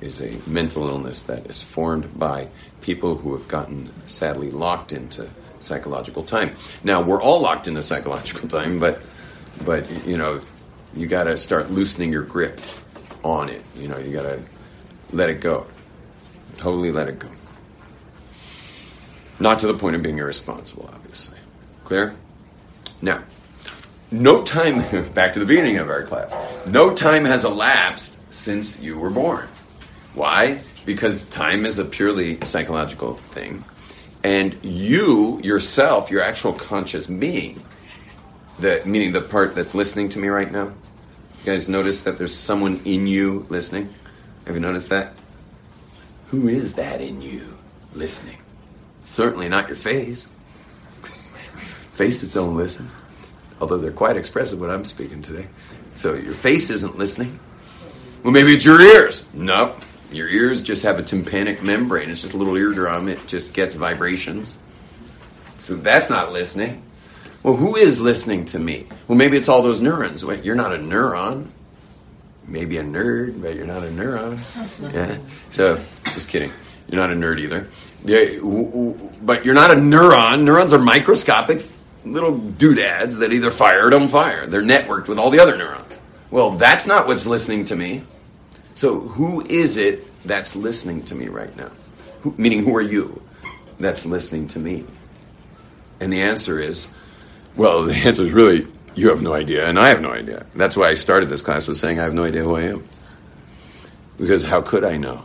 [0.00, 2.48] is a mental illness that is formed by
[2.82, 5.28] people who have gotten sadly locked into
[5.60, 6.56] psychological time.
[6.84, 9.02] Now we're all locked in into psychological time, but
[9.64, 10.40] but you know
[10.94, 12.60] you got to start loosening your grip
[13.22, 13.62] on it.
[13.76, 14.42] You know you got to
[15.12, 15.66] let it go,
[16.56, 17.28] totally let it go.
[19.40, 21.38] Not to the point of being irresponsible, obviously.
[21.84, 22.14] Clear?
[23.00, 23.22] Now,
[24.10, 26.34] no time, back to the beginning of our class,
[26.66, 29.48] no time has elapsed since you were born.
[30.14, 30.60] Why?
[30.84, 33.64] Because time is a purely psychological thing.
[34.24, 37.62] And you, yourself, your actual conscious being,
[38.58, 42.34] the, meaning the part that's listening to me right now, you guys notice that there's
[42.34, 43.94] someone in you listening?
[44.46, 45.14] Have you noticed that?
[46.28, 47.56] Who is that in you
[47.94, 48.38] listening?
[49.02, 50.28] Certainly not your face.
[51.92, 52.86] Faces don't listen,
[53.60, 55.46] although they're quite expressive when I'm speaking today.
[55.94, 57.38] So your face isn't listening.
[58.22, 59.26] Well, maybe it's your ears.
[59.32, 59.80] Nope.
[60.10, 62.10] Your ears just have a tympanic membrane.
[62.10, 63.08] It's just a little eardrum.
[63.08, 64.58] It just gets vibrations.
[65.58, 66.82] So that's not listening.
[67.42, 68.86] Well, who is listening to me?
[69.06, 70.24] Well, maybe it's all those neurons.
[70.24, 71.48] Wait, you're not a neuron.
[72.46, 74.38] Maybe a nerd, but you're not a neuron.
[74.92, 75.18] Yeah.
[75.50, 76.50] So, just kidding.
[76.88, 77.68] You're not a nerd either.
[78.04, 78.40] Yeah,
[79.22, 80.42] but you're not a neuron.
[80.44, 81.64] Neurons are microscopic
[82.04, 84.46] little doodads that either fire or don't fire.
[84.46, 85.98] They're networked with all the other neurons.
[86.30, 88.04] Well, that's not what's listening to me.
[88.78, 91.72] So, who is it that's listening to me right now?
[92.20, 93.20] Who, meaning, who are you
[93.80, 94.84] that's listening to me?
[95.98, 96.88] And the answer is,
[97.56, 100.46] well, the answer is really, you have no idea, and I have no idea.
[100.54, 102.84] That's why I started this class with saying I have no idea who I am.
[104.16, 105.24] Because how could I know?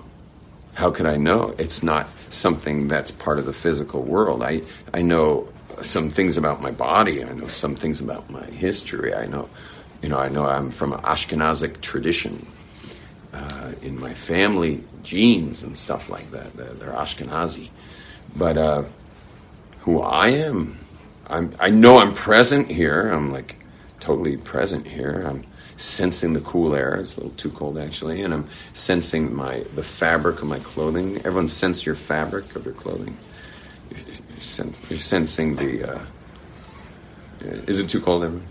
[0.74, 1.54] How could I know?
[1.60, 4.42] It's not something that's part of the physical world.
[4.42, 4.64] I,
[4.96, 5.48] I know
[5.84, 7.24] some things about my body.
[7.24, 9.14] I know some things about my history.
[9.14, 9.48] I know,
[10.02, 12.48] you know, I know I'm from an Ashkenazic tradition
[13.34, 16.56] uh, in my family genes and stuff like that.
[16.56, 17.70] They're, they're Ashkenazi,
[18.36, 18.84] but uh,
[19.82, 20.80] who I am,
[21.28, 23.10] I'm, I know I'm present here.
[23.10, 23.58] I'm like
[24.00, 25.24] totally present here.
[25.28, 25.46] I'm
[25.78, 26.96] sensing the cool air.
[26.96, 31.18] It's a little too cold actually, and I'm sensing my the fabric of my clothing.
[31.18, 33.18] Everyone sense your fabric of your clothing.
[33.92, 35.96] You're, sen- you're sensing the.
[35.96, 36.06] Uh,
[37.68, 38.48] is it too cold, everyone?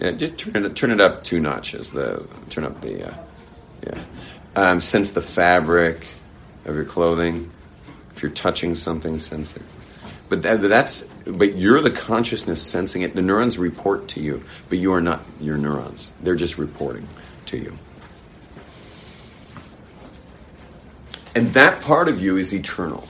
[0.00, 1.90] Yeah, just turn it turn it up two notches.
[1.90, 3.14] The turn up the uh,
[3.86, 4.00] yeah.
[4.56, 6.06] Um, sense the fabric
[6.64, 7.50] of your clothing.
[8.14, 9.62] If you're touching something, sense it.
[10.28, 13.14] But that, that's but you're the consciousness sensing it.
[13.14, 16.14] The neurons report to you, but you are not your neurons.
[16.22, 17.08] They're just reporting
[17.46, 17.78] to you.
[21.34, 23.08] And that part of you is eternal.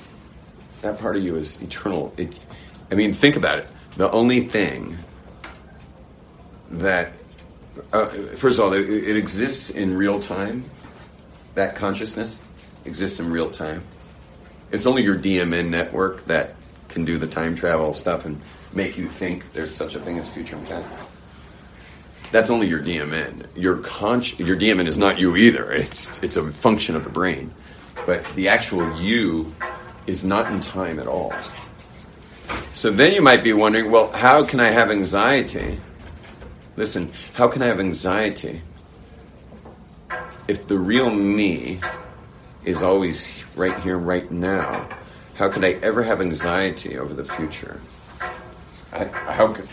[0.81, 2.15] That part of you is eternal.
[2.17, 2.39] It,
[2.91, 3.69] I mean, think about it.
[3.97, 4.97] The only thing
[6.81, 7.15] that,
[7.93, 10.65] uh, first of all, it, it exists in real time.
[11.55, 12.41] That consciousness
[12.85, 13.83] exists in real time.
[14.73, 16.55] It's only your DMN network that
[16.89, 18.41] can do the time travel stuff and
[18.73, 20.87] make you think there's such a thing as future intent.
[22.33, 23.47] That's only your DMN.
[23.55, 25.73] Your your DMN is not you either.
[25.73, 27.53] It's it's a function of the brain,
[28.07, 29.55] but the actual you
[30.07, 31.33] is not in time at all.
[32.73, 35.79] So then you might be wondering, well, how can I have anxiety?
[36.77, 38.63] Listen, how can I have anxiety
[40.49, 41.81] if the real me
[42.65, 44.89] is always right here, right now?
[45.35, 47.81] How could I ever have anxiety over the future?
[48.93, 49.69] I, how could,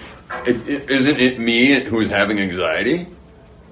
[0.47, 3.07] it, it, isn't it me who's having anxiety?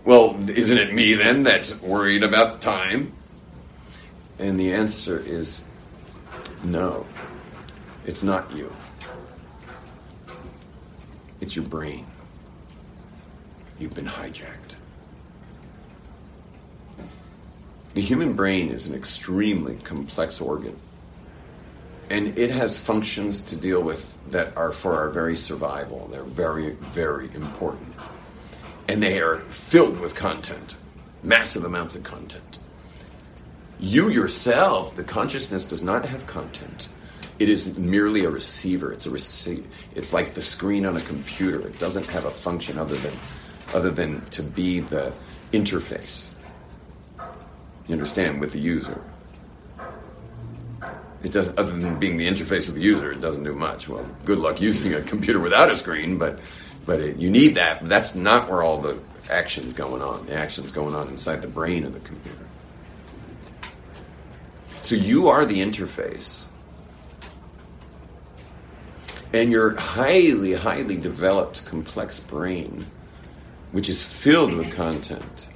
[0.06, 3.14] Well, isn't it me then that's worried about time?
[4.40, 5.66] And the answer is
[6.64, 7.06] no.
[8.06, 8.76] It's not you.
[11.42, 12.06] It's your brain.
[13.80, 14.76] You've been hijacked.
[17.94, 20.78] The human brain is an extremely complex organ.
[22.10, 26.08] And it has functions to deal with that are for our very survival.
[26.12, 27.94] They're very, very important.
[28.88, 30.76] And they are filled with content,
[31.24, 32.60] massive amounts of content.
[33.80, 36.90] You yourself, the consciousness does not have content.
[37.38, 38.92] It is merely a receiver.
[38.92, 39.66] It's a receipt.
[39.96, 41.66] It's like the screen on a computer.
[41.66, 43.14] It doesn't have a function other than
[43.74, 45.14] other than to be the
[45.52, 46.28] interface.
[47.88, 49.02] You understand with the user.
[51.24, 53.90] It doesn't other than being the interface with the user, it doesn't do much.
[53.90, 56.40] Well, good luck using a computer without a screen, but
[56.86, 57.82] but it, you need that.
[57.82, 58.98] That's not where all the
[59.30, 60.26] action's going on.
[60.26, 62.46] The action's going on inside the brain of the computer.
[64.82, 66.46] So you are the interface.
[69.34, 72.88] And your highly, highly developed, complex brain,
[73.72, 75.48] which is filled with content,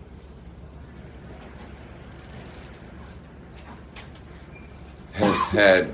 [5.14, 5.94] has had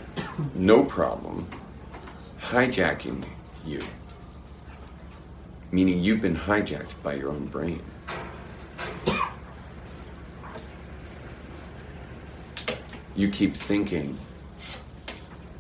[0.55, 1.47] no problem
[2.41, 3.25] hijacking
[3.65, 3.81] you.
[5.71, 7.81] Meaning you've been hijacked by your own brain.
[13.15, 14.17] You keep thinking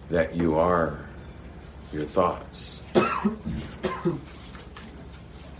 [0.09, 1.05] that you are
[1.91, 2.81] your thoughts.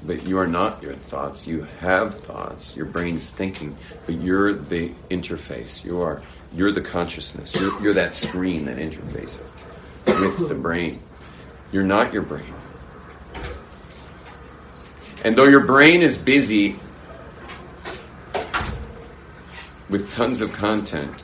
[0.05, 1.47] But you are not your thoughts.
[1.47, 2.75] You have thoughts.
[2.75, 3.75] Your brain is thinking,
[4.05, 5.83] but you're the interface.
[5.83, 6.21] You are
[6.53, 7.53] you're the consciousness.
[7.53, 9.49] You're, you're that screen that interfaces
[10.05, 11.01] with the brain.
[11.71, 12.53] You're not your brain.
[15.23, 16.77] And though your brain is busy
[19.89, 21.23] with tons of content,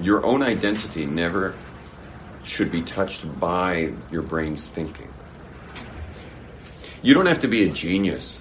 [0.00, 1.54] your own identity never
[2.44, 5.12] should be touched by your brain's thinking.
[7.02, 8.40] You don't have to be a genius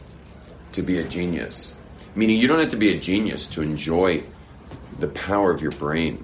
[0.74, 1.74] to be a genius.
[2.14, 4.24] Meaning, you don't have to be a genius to enjoy
[5.00, 6.24] the power of your brain.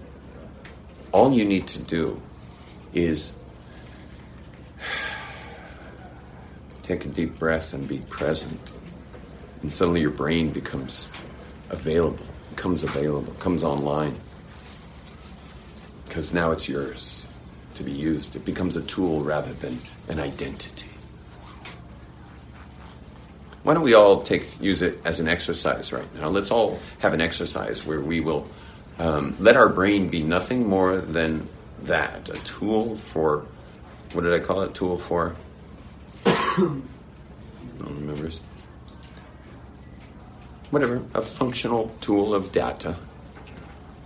[1.12, 2.22] All you need to do
[2.94, 3.40] is
[6.84, 8.72] take a deep breath and be present.
[9.62, 11.08] And suddenly your brain becomes
[11.70, 14.16] available, becomes available, comes online.
[16.06, 17.26] Because now it's yours
[17.74, 18.36] to be used.
[18.36, 20.87] It becomes a tool rather than an identity.
[23.68, 26.30] Why don't we all take use it as an exercise right now?
[26.30, 28.48] Let's all have an exercise where we will
[28.98, 31.50] um, let our brain be nothing more than
[31.84, 33.46] that a tool for
[34.14, 34.74] what did I call it?
[34.74, 35.36] Tool for
[36.26, 36.82] no
[37.82, 38.40] remembers.
[40.70, 42.96] Whatever, a functional tool of data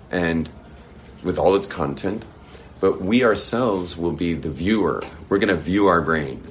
[0.09, 0.49] and
[1.22, 2.26] with all its content,
[2.80, 5.03] but we ourselves will be the viewer.
[5.30, 6.41] We're going to view our brain.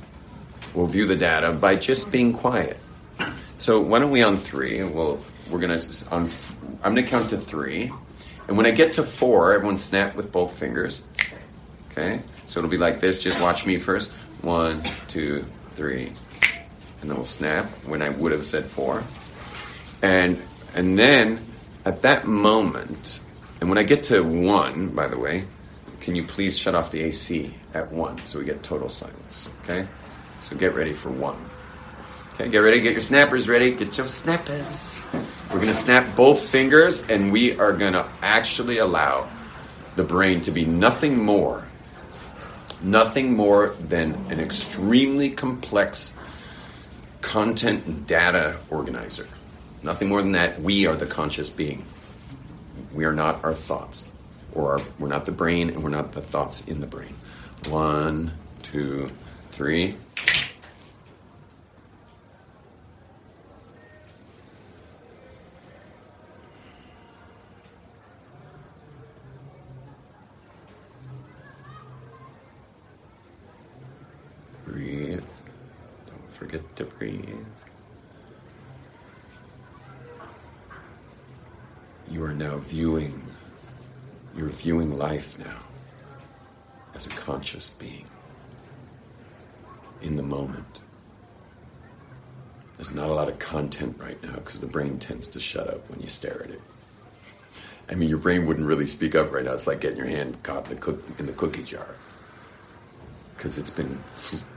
[0.76, 2.79] We'll view the data by just being quiet.
[3.60, 4.82] So why don't we on three?
[4.82, 6.30] Well, we're to on.
[6.82, 7.92] I'm to count to three,
[8.48, 11.04] and when I get to four, everyone snap with both fingers.
[11.90, 13.22] Okay, so it'll be like this.
[13.22, 14.12] Just watch me first.
[14.40, 16.14] One, two, three,
[17.02, 19.04] and then we'll snap when I would have said four.
[20.00, 20.42] And
[20.74, 21.44] and then
[21.84, 23.20] at that moment,
[23.60, 25.44] and when I get to one, by the way,
[26.00, 29.50] can you please shut off the AC at one so we get total silence?
[29.64, 29.86] Okay?
[30.40, 31.36] So get ready for one.
[32.40, 35.04] Okay, get ready, get your snappers ready, get your snappers.
[35.52, 39.28] We're gonna snap both fingers and we are gonna actually allow
[39.96, 41.66] the brain to be nothing more,
[42.80, 46.16] nothing more than an extremely complex
[47.20, 49.28] content and data organizer.
[49.82, 50.62] Nothing more than that.
[50.62, 51.84] We are the conscious being.
[52.94, 54.10] We are not our thoughts,
[54.54, 57.14] or our, we're not the brain, and we're not the thoughts in the brain.
[57.68, 58.32] One,
[58.62, 59.10] two,
[59.50, 59.96] three.
[74.66, 75.24] Breathe.
[76.06, 77.36] Don't forget to breathe.
[82.10, 83.22] You are now viewing,
[84.34, 85.58] you're viewing life now
[86.94, 88.06] as a conscious being
[90.00, 90.80] in the moment.
[92.78, 95.90] There's not a lot of content right now because the brain tends to shut up
[95.90, 96.62] when you stare at it.
[97.90, 99.52] I mean, your brain wouldn't really speak up right now.
[99.52, 101.96] It's like getting your hand caught in the, cook, in the cookie jar
[103.40, 103.98] because it's been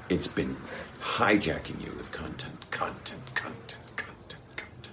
[0.09, 0.57] it's been
[0.99, 4.89] hijacking you with content, content, content, content, content,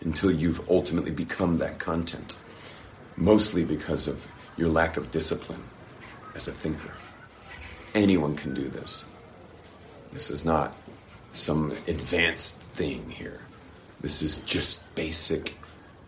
[0.00, 2.38] until you've ultimately become that content.
[3.18, 4.26] Mostly because of
[4.56, 5.62] your lack of discipline
[6.34, 6.94] as a thinker.
[7.94, 9.04] Anyone can do this.
[10.10, 10.74] This is not
[11.34, 13.42] some advanced thing here.
[14.00, 15.58] This is just basic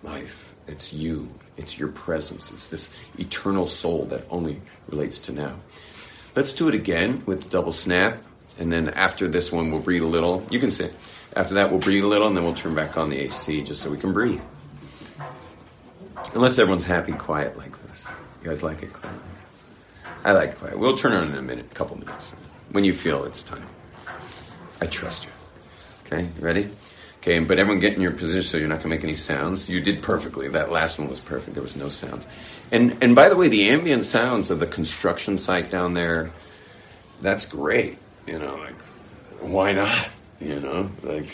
[0.03, 0.55] life.
[0.67, 1.29] It's you.
[1.59, 2.51] It's your presence.
[2.51, 5.57] It's this eternal soul that only relates to now.
[6.37, 8.23] Let's do it again with double snap.
[8.59, 10.47] And then after this one, we'll breathe a little.
[10.51, 10.95] You can sit.
[11.35, 13.83] After that, we'll breathe a little, and then we'll turn back on the AC just
[13.83, 14.41] so we can breathe.
[16.35, 18.07] Unless everyone's happy, quiet like this.
[18.43, 19.17] You guys like it quiet?
[20.25, 20.79] I like it quiet.
[20.79, 22.33] We'll turn on in a minute, a couple minutes,
[22.71, 23.67] when you feel it's time.
[24.81, 25.31] I trust you.
[26.07, 26.69] Okay, you ready?
[27.27, 29.69] Okay, but everyone get in your position so you're not going to make any sounds.
[29.69, 30.47] You did perfectly.
[30.47, 31.55] That last one was perfect.
[31.55, 32.25] There was no sounds.
[32.71, 36.31] And and by the way, the ambient sounds of the construction site down there,
[37.23, 37.99] that's great.
[38.29, 38.81] You know, like
[39.41, 40.09] why not?
[40.41, 41.27] You know, like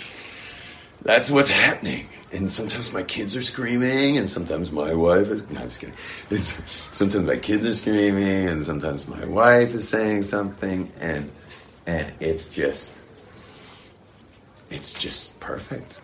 [1.02, 2.08] that's what's happening.
[2.32, 5.48] and sometimes my kids are screaming, and sometimes my wife is.
[5.50, 5.94] No, I'm just kidding.
[6.30, 6.52] It's,
[6.92, 11.30] sometimes my kids are screaming, and sometimes my wife is saying something, and
[11.86, 12.96] and it's just,
[14.72, 16.00] it's just perfect.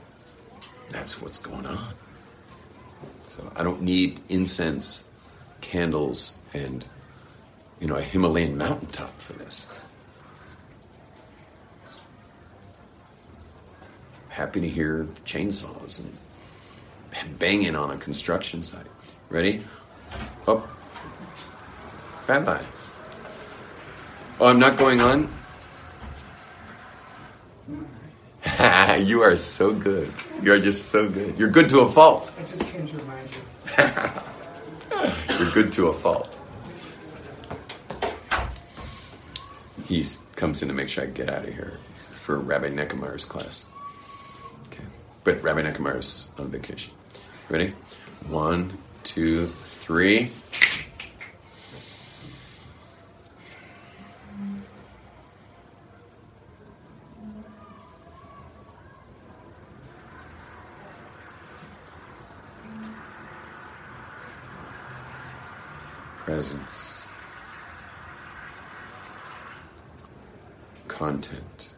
[0.90, 1.94] That's what's going on.
[3.26, 5.10] So I don't need incense,
[5.60, 6.84] candles, and
[7.80, 9.66] you know a Himalayan mountaintop for this.
[14.38, 18.86] happy to hear chainsaws and banging on a construction site.
[19.30, 19.64] Ready?
[20.46, 20.62] Oh.
[22.28, 22.62] Rabbi.
[24.38, 25.28] Oh, I'm not going on?
[29.01, 30.12] you are so good.
[30.43, 31.39] You are just so good.
[31.39, 32.30] You're good to a fault.
[32.39, 33.43] I just came to remind you.
[35.39, 36.39] You're good to a fault.
[39.86, 40.05] He
[40.36, 41.78] comes in to make sure I get out of here
[42.11, 43.64] for Rabbi Neckemeier's class.
[44.66, 44.84] Okay.
[45.24, 46.93] But Rabbi Neckemeier's on vacation.
[47.49, 47.72] Ready?
[48.28, 50.30] One, two, three.
[66.18, 66.89] Presence.
[71.18, 71.70] Content.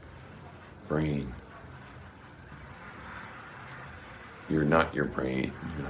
[0.86, 1.32] Brain.
[4.50, 5.50] You're not your brain.
[5.78, 5.82] You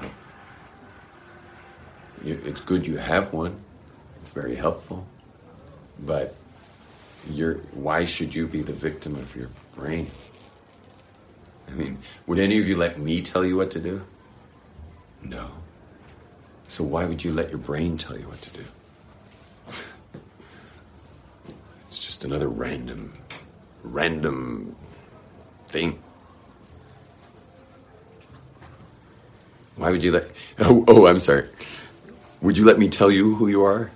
[2.29, 2.39] know.
[2.45, 3.59] It's good you have one.
[4.21, 5.05] It's very helpful.
[5.99, 6.37] But
[7.29, 10.07] you're, why should you be the victim of your brain?
[11.67, 11.99] I mean,
[12.29, 14.01] would any of you let me tell you what to do?
[15.25, 15.51] No.
[16.69, 18.65] So why would you let your brain tell you what to do?
[21.89, 23.13] it's just another random,
[23.83, 24.77] random
[25.69, 25.99] thing.
[29.77, 30.31] Why would you let?
[30.59, 31.49] Oh, oh, I'm sorry.
[32.43, 33.91] Would you let me tell you who you are?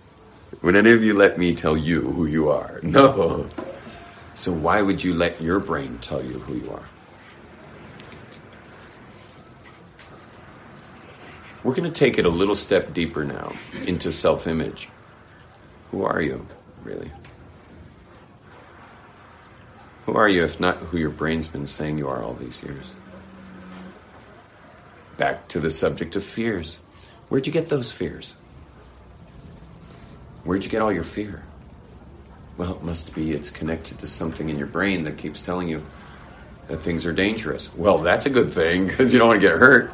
[0.63, 2.81] Would any of you let me tell you who you are?
[2.83, 3.49] No.
[4.35, 6.83] So why would you let your brain tell you who you are?
[11.63, 13.53] We're going to take it a little step deeper now
[13.87, 14.89] into self image.
[15.91, 16.47] Who are you,
[16.83, 17.11] really?
[20.07, 22.95] Who are you if not who your brain's been saying you are all these years?
[25.17, 26.81] Back to the subject of fears.
[27.29, 28.35] Where'd you get those fears?
[30.45, 31.43] Where'd you get all your fear?
[32.59, 35.83] Well, it must be it's connected to something in your brain that keeps telling you
[36.69, 37.75] that things are dangerous.
[37.75, 39.93] Well, that's a good thing because you don't want to get hurt,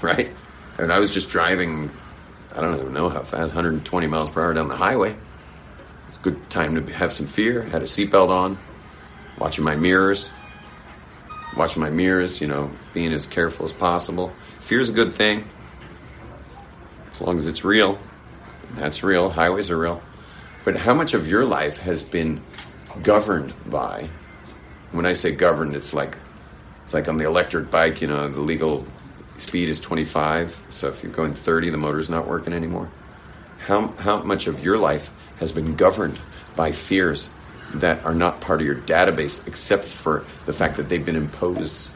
[0.00, 0.30] right?
[0.78, 1.90] And I was just driving,
[2.54, 5.16] I don't even know how fast, 120 miles per hour down the highway.
[6.08, 7.62] It's a good time to have some fear.
[7.64, 8.56] Had a seatbelt on,
[9.40, 10.30] watching my mirrors,
[11.56, 14.32] watching my mirrors, you know, being as careful as possible.
[14.60, 15.44] Fear's a good thing,
[17.10, 17.98] as long as it's real.
[18.74, 19.30] That's real.
[19.30, 20.00] Highways are real.
[20.64, 22.42] But how much of your life has been
[23.02, 24.08] governed by?
[24.92, 26.16] When I say governed, it's like
[26.84, 28.00] it's like on the electric bike.
[28.00, 28.86] You know, the legal
[29.38, 30.66] speed is 25.
[30.68, 32.90] So if you're going 30, the motor's not working anymore.
[33.60, 36.18] How how much of your life has been governed
[36.54, 37.30] by fears
[37.74, 41.90] that are not part of your database, except for the fact that they've been imposed?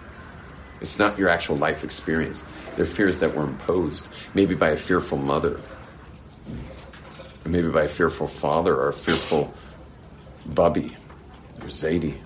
[0.81, 2.45] It's not your actual life experience.
[2.77, 5.61] They're fears that were imposed, maybe by a fearful mother,
[7.47, 9.55] maybe by a fearful father or a fearful
[10.47, 10.97] Bubby
[11.61, 12.18] or Zadie,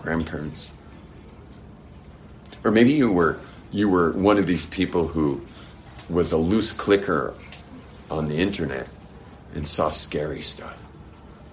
[0.00, 0.74] grandparents.
[2.64, 3.40] Or maybe you were
[3.72, 5.40] you were one of these people who
[6.08, 7.34] was a loose clicker
[8.10, 8.88] on the internet
[9.54, 10.81] and saw scary stuff.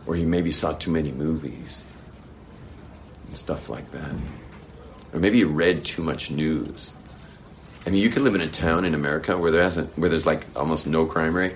[0.06, 1.84] Or you maybe saw too many movies
[3.28, 4.12] and stuff like that.
[5.14, 6.94] Or maybe you read too much news
[7.86, 10.26] I mean, you could live in a town in America where there hasn't, where there's
[10.26, 11.56] like almost no crime rate,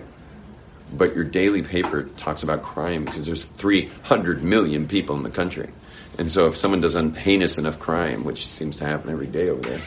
[0.93, 5.69] but your daily paper talks about crime because there's 300 million people in the country,
[6.17, 9.49] and so if someone does a heinous enough crime, which seems to happen every day
[9.49, 9.81] over there,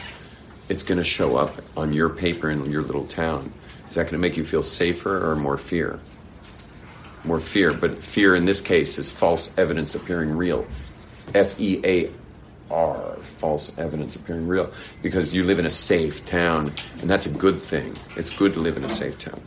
[0.69, 3.51] it's going to show up on your paper in your little town.
[3.89, 5.99] Is that going to make you feel safer or more fear?
[7.27, 10.65] More fear, but fear in this case is false evidence appearing real.
[11.35, 12.09] F E A
[12.71, 14.71] R, false evidence appearing real
[15.01, 16.71] because you live in a safe town,
[17.01, 17.97] and that's a good thing.
[18.15, 19.41] It's good to live in a safe town.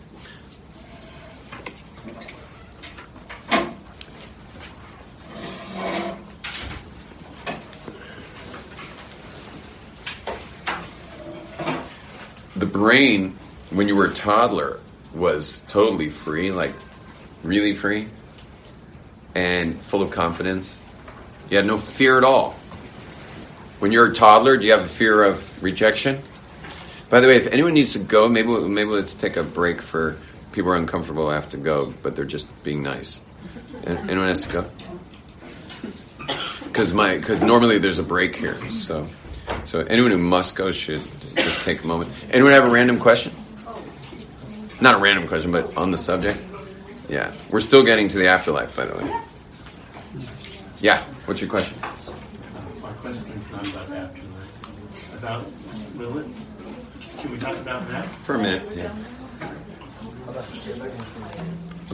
[12.57, 13.39] The brain,
[13.71, 14.81] when you were a toddler,
[15.15, 16.75] was totally free, like
[17.43, 18.09] really free,
[19.35, 20.81] and full of confidence.
[21.49, 22.57] You had no fear at all
[23.81, 26.23] when you're a toddler, do you have a fear of rejection?
[27.09, 30.17] By the way, if anyone needs to go, maybe maybe let's take a break for
[30.53, 33.25] people are uncomfortable who have to go, but they're just being nice.
[33.85, 34.71] Anyone has to go?
[36.71, 39.09] Because my because normally there's a break here, so
[39.65, 41.03] so anyone who must go should
[41.35, 42.13] just take a moment.
[42.31, 43.33] Anyone have a random question?
[44.81, 46.41] Not a random question, but on the subject.
[47.11, 49.21] Yeah, we're still getting to the afterlife, by the way.
[50.81, 51.77] Yeah, what's your question?
[52.81, 55.15] My question is not about afterlife.
[55.19, 55.45] About
[55.97, 56.29] Lilith.
[57.19, 58.07] Can we talk about that?
[58.23, 58.95] For a minute, yeah.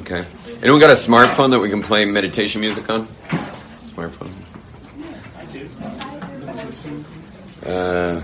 [0.00, 0.22] Okay.
[0.60, 3.06] Anyone got a smartphone that we can play meditation music on?
[3.86, 4.30] Smartphone.
[5.34, 5.66] I do.
[7.66, 8.20] Uh,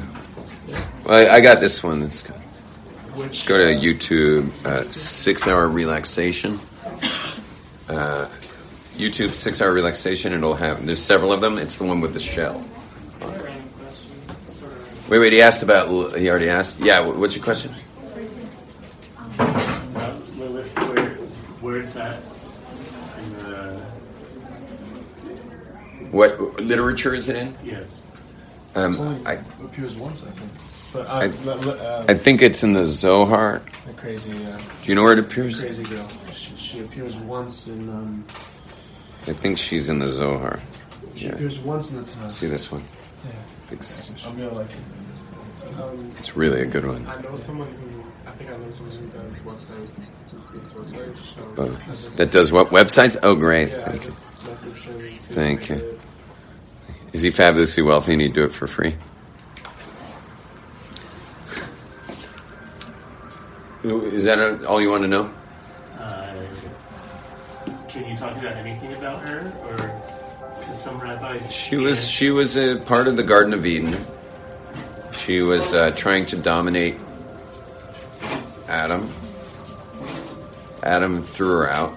[1.07, 2.01] well, I, I got this one.
[2.01, 2.36] That's good.
[3.16, 4.51] Which Just go to YouTube.
[4.66, 6.61] Uh, six hour relaxation.
[7.89, 8.26] Uh,
[8.97, 10.33] YouTube six hour relaxation.
[10.33, 10.85] It'll have.
[10.87, 11.59] There's several of them.
[11.59, 12.64] It's the one with the shell.
[15.09, 15.33] Wait, wait.
[15.33, 16.16] He asked about.
[16.16, 16.80] He already asked.
[16.80, 17.01] Yeah.
[17.07, 17.72] What's your question?
[19.39, 21.09] about Lilith, where
[21.61, 22.20] where it's at
[23.18, 23.80] in the
[26.11, 27.55] What literature is it in?
[27.64, 27.95] yes.
[28.74, 29.33] Um, only I
[29.64, 30.51] appears once, I think.
[30.95, 33.61] But uh, I- le- le- uh, I think it's in the Zohar.
[33.87, 35.61] the crazy, uh, Do you know where it appears?
[35.61, 36.09] crazy girl.
[36.73, 37.89] She, she appears once in.
[37.91, 38.25] Um,
[39.27, 40.59] I think she's in the Zohar.
[41.14, 41.33] she Yeah.
[41.33, 42.29] appears once in the time.
[42.31, 42.83] See this one?
[43.25, 43.31] Yeah.
[43.73, 45.81] It's, I'm gonna like it.
[45.81, 47.07] Um, it's really a good one.
[47.07, 50.03] I know someone who I think I know someone who does websites.
[50.25, 53.16] It's a it's a website, so Oh, that does what websites?
[53.23, 53.68] Oh, great!
[53.68, 54.11] yeah, Thank you.
[54.11, 55.77] just messaged him, see if Thank you.
[55.77, 56.01] could-
[57.12, 58.97] Is he fabulously wealthy and he'd do it for free?
[63.85, 65.33] Is that all you want to know?
[68.51, 71.53] Anything about her, or because some rabbis?
[71.53, 73.95] She was she was a part of the Garden of Eden.
[75.12, 76.97] She was uh, trying to dominate
[78.68, 79.12] Adam.
[80.82, 81.95] Adam threw her out.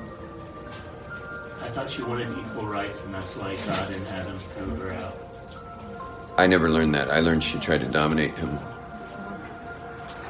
[1.61, 5.13] I thought she wanted equal rights, and that's why God and Adam threw her out.
[6.37, 7.09] I never learned that.
[7.09, 8.57] I learned she tried to dominate him.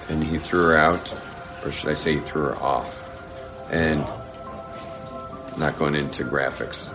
[0.07, 1.13] And he threw her out,
[1.66, 3.01] or should I say he threw her off.
[3.72, 4.05] And
[5.58, 6.91] not going into graphics.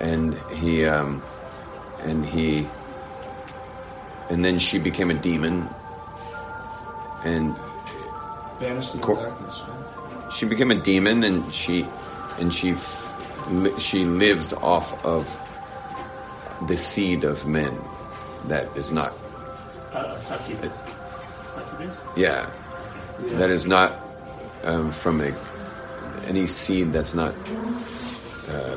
[0.00, 1.22] And he um
[2.02, 2.66] and he
[4.30, 5.68] and then she became a demon
[7.24, 7.56] and
[8.60, 9.62] banished in Cor- darkness.
[9.66, 10.32] Right?
[10.32, 11.86] she became a demon and she
[12.38, 15.26] and she f- li- she lives off of
[16.68, 17.76] the seed of men
[18.46, 19.12] that is not
[19.92, 20.74] Uh, a succubus.
[21.48, 21.96] Succubus?
[22.16, 22.48] Yeah,
[23.40, 23.98] that is not
[24.64, 25.32] um, from a,
[26.28, 27.32] any seed that's not
[28.48, 28.76] uh,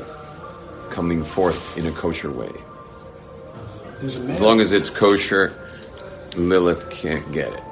[0.90, 2.52] coming forth in a kosher way.
[4.00, 4.30] There's a man.
[4.32, 5.54] As long as it's kosher,
[6.36, 7.62] Lilith can't get it.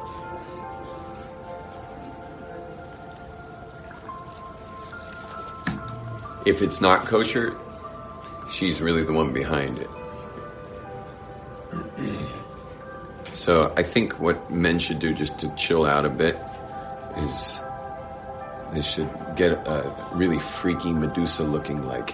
[6.47, 7.55] If it's not kosher,
[8.51, 9.91] she's really the one behind it.
[13.33, 16.37] So I think what men should do just to chill out a bit
[17.17, 17.59] is
[18.73, 22.11] they should get a really freaky Medusa looking like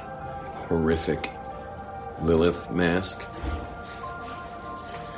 [0.69, 1.31] horrific
[2.23, 3.23] Lilith mask.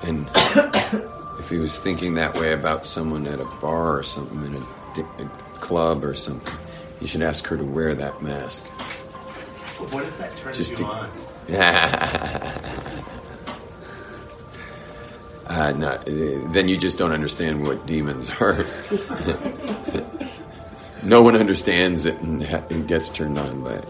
[0.02, 0.28] And
[1.38, 4.66] if he was thinking that way about someone at a bar or something in a,
[4.94, 5.28] di- a
[5.60, 6.54] club or something,
[7.00, 8.64] you should ask her to wear that mask.
[9.78, 11.10] But what if that turns Just you to- on?
[15.48, 16.02] uh, no, uh,
[16.52, 18.64] then you just don't understand what demons are.
[21.02, 23.88] no one understands it and, ha- and gets turned on by it.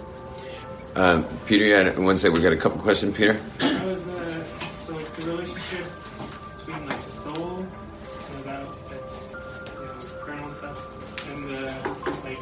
[0.95, 3.35] Um, Peter, you had one say we got a couple questions, Peter.
[3.61, 4.45] Was uh,
[4.85, 5.87] so like the relationship
[6.59, 9.05] between like the soul and about like,
[10.29, 11.73] you know, stuff and the
[12.25, 12.39] like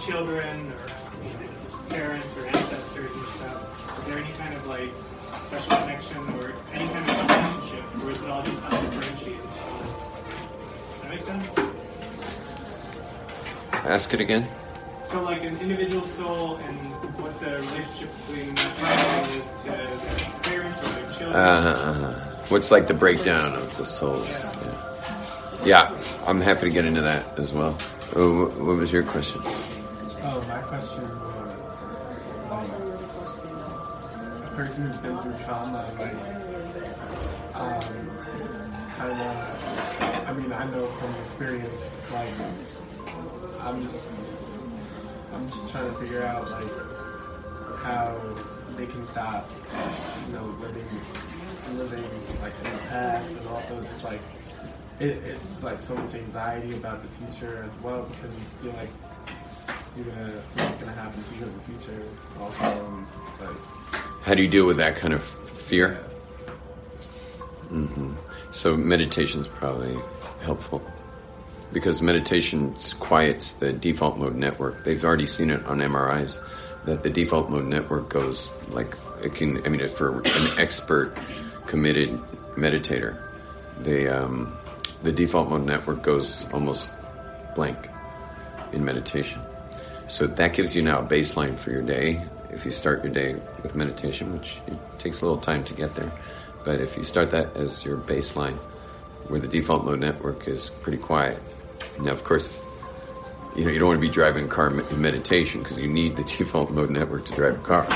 [0.00, 0.86] children or
[1.22, 3.98] you know, parents or ancestors and stuff.
[4.00, 4.90] Is there any kind of like
[5.46, 9.42] special connection or any kind of relationship, or is it all just undifferentiated?
[10.88, 11.89] Does that make sense?
[13.90, 14.46] Ask it again.
[15.06, 16.78] So like an individual soul and
[17.20, 19.88] what the relationship between that person is to their
[20.42, 21.34] parents or their children.
[21.34, 22.12] Uh huh.
[22.50, 24.46] what's like the breakdown of the souls?
[25.64, 25.90] Yeah.
[25.90, 25.90] yeah,
[26.24, 27.76] I'm happy to get into that as well.
[28.14, 29.40] Oh, what was your question?
[29.44, 31.34] Oh, my question was
[32.48, 32.68] like,
[34.46, 36.14] a person who's been through trauma and like,
[37.56, 37.80] um,
[38.94, 42.30] kind of, I mean, I know from experience, like,
[43.62, 43.98] I'm just,
[45.34, 46.70] I'm just trying to figure out like
[47.82, 48.18] how
[48.76, 49.48] they can stop,
[50.26, 50.86] you know, living,
[51.74, 52.04] living
[52.40, 54.20] like in the past, and also just like
[54.98, 58.90] it, it's like so much anxiety about the future as well because you feel like
[59.96, 62.04] you're gonna something's gonna happen to you in the future.
[62.38, 63.06] Also,
[63.40, 66.00] like How do you deal with that kind of fear?
[67.70, 68.14] Mm-hmm.
[68.50, 69.96] So meditation is probably
[70.42, 70.82] helpful
[71.72, 74.84] because meditation quiets the default mode network.
[74.84, 76.38] They've already seen it on MRIs
[76.84, 79.64] that the default mode network goes like it can.
[79.66, 81.18] I mean, for an expert,
[81.66, 82.10] committed
[82.56, 83.20] meditator,
[83.80, 84.56] they um,
[85.02, 86.90] the default mode network goes almost
[87.54, 87.88] blank
[88.72, 89.40] in meditation.
[90.06, 92.24] So that gives you now a baseline for your day.
[92.50, 95.94] If you start your day with meditation, which it takes a little time to get
[95.94, 96.10] there,
[96.64, 98.56] but if you start that as your baseline,
[99.28, 101.40] where the default mode network is pretty quiet.
[102.00, 102.60] Now, of course,
[103.56, 106.16] you know you don't want to be driving a car in meditation because you need
[106.16, 107.86] the default mode network to drive a car.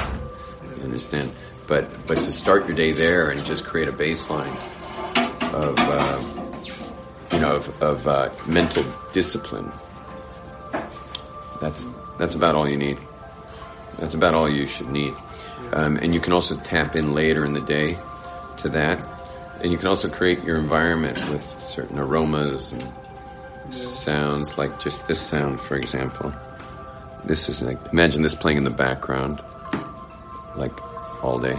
[0.77, 1.33] You understand?
[1.67, 4.55] But but to start your day there and just create a baseline
[5.55, 9.71] of uh, you know of, of uh, mental discipline.
[11.61, 11.87] That's
[12.19, 12.99] that's about all you need.
[13.99, 15.15] That's about all you should need.
[15.73, 17.97] Um, and you can also tap in later in the day
[18.59, 19.01] to that.
[19.63, 22.83] And you can also create your environment with certain aromas and
[23.71, 26.33] sounds, like just this sound, for example.
[27.25, 29.43] This is like, imagine this playing in the background,
[30.57, 30.73] like
[31.25, 31.57] all day.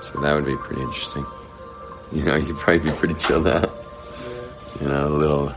[0.00, 1.24] So that would be pretty interesting.
[2.10, 3.70] You know, you'd probably be pretty chilled out.
[4.80, 5.52] You know, a little,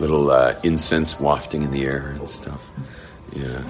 [0.00, 2.68] little uh, incense wafting in the air and stuff.
[3.32, 3.62] Yeah,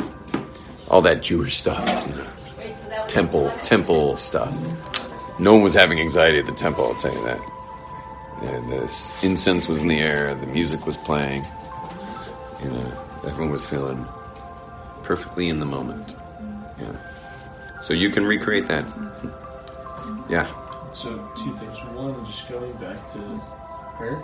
[0.88, 1.78] all that Jewish stuff.
[2.08, 2.26] You know,
[2.58, 4.50] Wait, so that was temple, temple stuff.
[5.38, 6.86] No one was having anxiety at the temple.
[6.86, 7.51] I'll tell you that.
[8.42, 10.34] The incense was in the air.
[10.34, 11.46] The music was playing.
[12.62, 12.92] You know,
[13.26, 14.06] everyone was feeling
[15.02, 16.16] perfectly in the moment.
[16.80, 17.80] Yeah.
[17.80, 18.84] So you can recreate that.
[20.28, 20.46] Yeah.
[20.94, 21.78] so two things.
[21.94, 23.18] One, just going back to
[23.98, 24.22] her.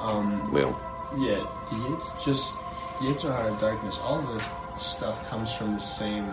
[0.00, 0.78] Um, Lil.
[1.18, 2.56] Yeah, the Yates just
[3.00, 3.98] the Yates are of Darkness.
[3.98, 4.42] All the
[4.78, 6.26] stuff comes from the same.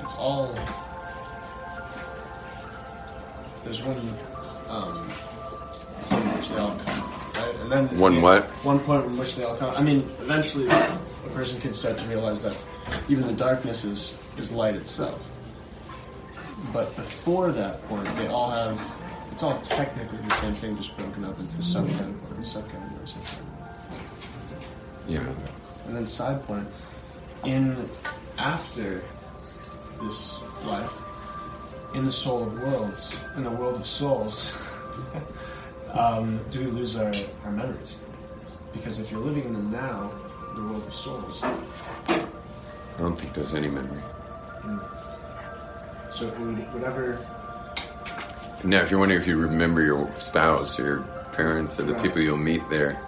[0.00, 0.54] It's all.
[3.64, 3.98] There's one,
[4.68, 5.12] um,
[6.38, 7.00] which they all come,
[7.34, 7.54] right?
[7.60, 8.44] And then One what?
[8.64, 9.74] One point in which they all come.
[9.74, 12.56] I mean, eventually, a person can start to realize that
[13.08, 15.24] even the darkness is is light itself.
[16.72, 18.78] But before that point, they all have.
[19.32, 23.14] It's all technically the same thing, just broken up into subcategories, subcategories.
[25.06, 25.24] Yeah.
[25.86, 26.66] And then side point,
[27.44, 27.88] in
[28.36, 29.02] after
[30.02, 30.92] this life,
[31.94, 34.56] in the soul of worlds, in the world of souls,
[35.92, 37.12] um, do we lose our,
[37.44, 37.98] our memories?
[38.72, 40.10] Because if you're living in the now,
[40.54, 42.24] the world of souls, I
[42.98, 44.02] don't think there's any memory.
[46.10, 47.18] so if we whatever
[48.64, 52.20] Now, if you're wondering if you remember your spouse or your parents or the people
[52.20, 53.00] you'll meet there,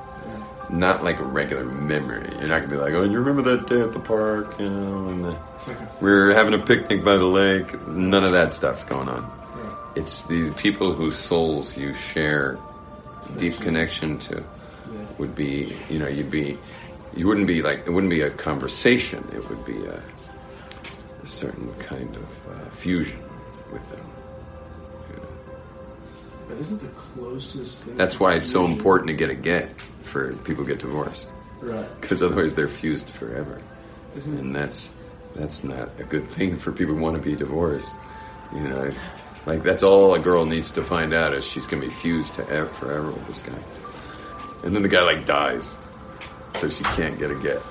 [0.73, 2.29] not like a regular memory.
[2.39, 5.09] You're not gonna be like, oh, you remember that day at the park, you know,
[5.09, 7.87] and the, it's like a we were having a picnic by the lake.
[7.89, 9.31] None of that stuff's going on.
[9.97, 12.59] It's the people whose souls you share
[13.39, 14.43] deep connection to
[15.19, 16.57] would be, you know, you'd be,
[17.17, 19.27] you wouldn't be like, it wouldn't be a conversation.
[19.35, 20.03] It would be a,
[21.23, 23.21] a certain kind of uh, fusion
[23.73, 24.01] with them.
[26.49, 27.97] But isn't the closest thing?
[27.97, 31.29] That's why it's so important to get a get for people get divorced
[31.61, 31.87] Right.
[32.01, 33.61] because otherwise they're fused forever,
[34.17, 34.93] Isn't and that's
[35.37, 37.95] that's not a good thing for people who want to be divorced.
[38.53, 38.91] You know,
[39.47, 42.49] like that's all a girl needs to find out is she's gonna be fused to
[42.49, 43.59] ever, forever with this guy,
[44.65, 45.77] and then the guy like dies,
[46.55, 47.63] so she can't get a get.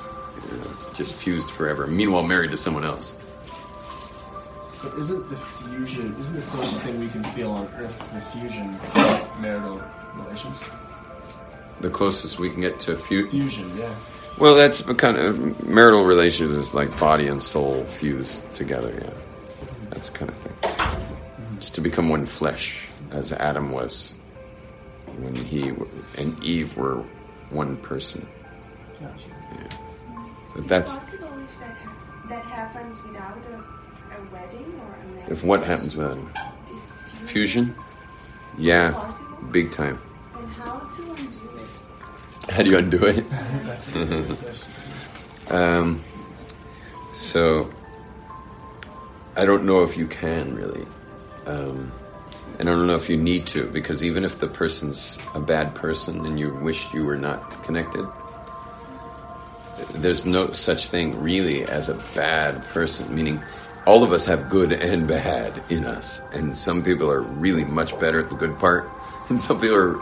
[0.52, 1.86] You know, just fused forever.
[1.88, 3.18] Meanwhile, married to someone else.
[4.82, 8.22] But isn't the fusion, isn't the closest thing we can feel on Earth to the
[8.22, 8.80] fusion
[9.42, 9.82] marital
[10.16, 10.58] relations?
[11.82, 13.94] The closest we can get to fu- Fusion, yeah.
[14.38, 18.94] Well, that's kind of marital relations is like body and soul fused together.
[18.94, 19.14] Yeah,
[19.90, 20.89] that's the kind of thing.
[21.60, 24.14] To become one flesh, as Adam was
[25.18, 25.74] when he
[26.18, 27.04] and Eve were
[27.50, 28.26] one person.
[29.00, 29.30] Gotcha.
[30.56, 35.32] But that's possible if that, ha- that happens without a, a wedding or a marriage?
[35.32, 36.18] if what happens with
[36.70, 37.76] This fusion.
[38.58, 39.48] Yeah, Possible?
[39.52, 40.00] big time.
[40.38, 41.60] And how to undo
[42.48, 42.52] it?
[42.52, 43.30] How do you undo it?
[43.64, 45.56] That's a good question.
[45.56, 46.04] Um,
[47.14, 47.70] so
[49.36, 50.86] I don't know if you can really,
[51.46, 51.92] um,
[52.60, 55.76] and I don't know if you need to because even if the person's a bad
[55.76, 58.06] person and you wish you were not connected,
[59.94, 63.14] there's no such thing really as a bad person.
[63.16, 63.42] Meaning,
[63.86, 67.98] all of us have good and bad in us, and some people are really much
[68.00, 68.90] better at the good part,
[69.30, 70.00] and some people are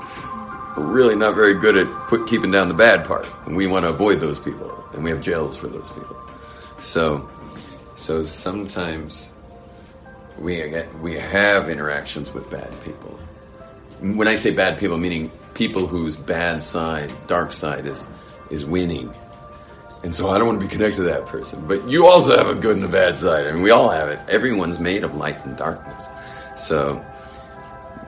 [0.78, 3.28] really not very good at put, keeping down the bad part.
[3.46, 6.18] And we want to avoid those people, and we have jails for those people.
[6.80, 7.30] So,
[7.96, 9.32] so sometimes
[10.40, 13.12] we we have interactions with bad people.
[14.02, 18.06] When I say bad people, meaning people whose bad side, dark side, is
[18.50, 19.14] is winning.
[20.04, 21.68] And so I don't want to be connected to that person.
[21.68, 23.48] But you also have a good and a bad side.
[23.48, 24.20] I mean, we all have it.
[24.30, 26.08] Everyone's made of light and darkness.
[26.56, 27.04] So,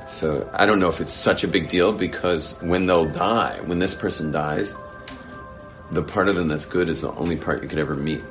[0.08, 3.80] so I don't know if it's such a big deal because when they'll die, when
[3.80, 4.76] this person dies,
[5.92, 8.22] the part of them that's good is the only part you could ever meet.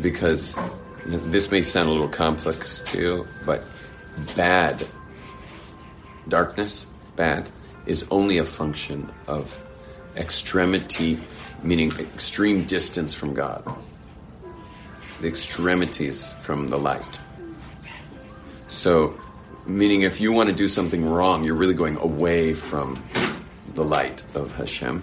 [0.00, 0.54] Because
[1.06, 3.64] this may sound a little complex too, but
[4.36, 4.86] bad,
[6.28, 6.86] darkness,
[7.16, 7.48] bad,
[7.86, 9.60] is only a function of
[10.16, 11.18] extremity,
[11.62, 13.64] meaning extreme distance from God,
[15.20, 17.20] the extremities from the light.
[18.68, 19.18] So,
[19.66, 23.02] meaning if you want to do something wrong, you're really going away from
[23.74, 25.02] the light of Hashem.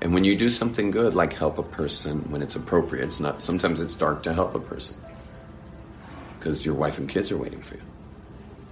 [0.00, 3.42] And when you do something good, like help a person when it's appropriate, it's not.
[3.42, 4.96] Sometimes it's dark to help a person
[6.40, 7.82] because your wife and kids are waiting for you,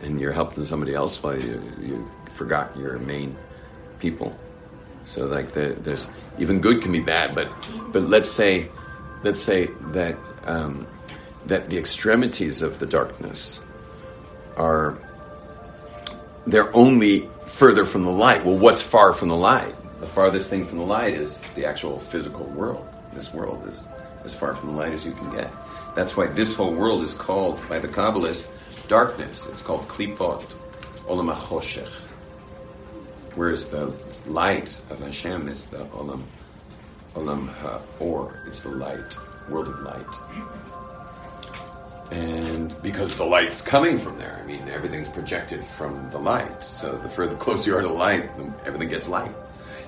[0.02, 3.36] and you're helping somebody else while you you forgot your main
[4.00, 4.36] people.
[5.04, 6.08] So like the, there's
[6.38, 7.48] even good can be bad, but
[7.92, 8.68] but let's say
[9.22, 10.86] let's say that um,
[11.46, 13.60] that the extremities of the darkness
[14.56, 14.98] are
[16.46, 18.44] they're only further from the light.
[18.44, 19.74] Well, what's far from the light?
[20.00, 22.86] The farthest thing from the light is the actual physical world.
[23.12, 23.88] This world is
[24.24, 25.50] as far from the light as you can get.
[25.98, 28.52] That's why this whole world is called by the Kabbalists
[28.86, 29.48] darkness.
[29.48, 30.54] It's called klipot,
[31.08, 31.90] olam hachoshech.
[33.34, 33.92] Whereas the
[34.28, 36.22] light of Hashem is the olam,
[37.16, 38.44] olam ha-or.
[38.46, 39.18] It's the light,
[39.50, 40.14] world of light.
[42.12, 46.62] And because the light's coming from there, I mean, everything's projected from the light.
[46.62, 48.30] So the further closer you are to the light,
[48.64, 49.34] everything gets light.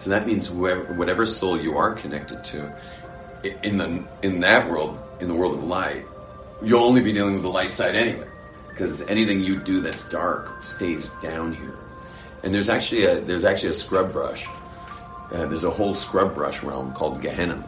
[0.01, 2.75] So that means whatever soul you are connected to,
[3.63, 6.05] in the in that world, in the world of light,
[6.63, 8.27] you'll only be dealing with the light side anyway.
[8.69, 11.77] Because anything you do that's dark stays down here.
[12.43, 14.47] And there's actually a there's actually a scrub brush.
[15.33, 17.63] Uh, there's a whole scrub brush realm called Gehenna.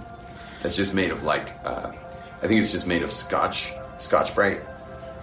[0.63, 1.93] That's just made of like uh,
[2.43, 4.63] I think it's just made of Scotch Scotch Brite.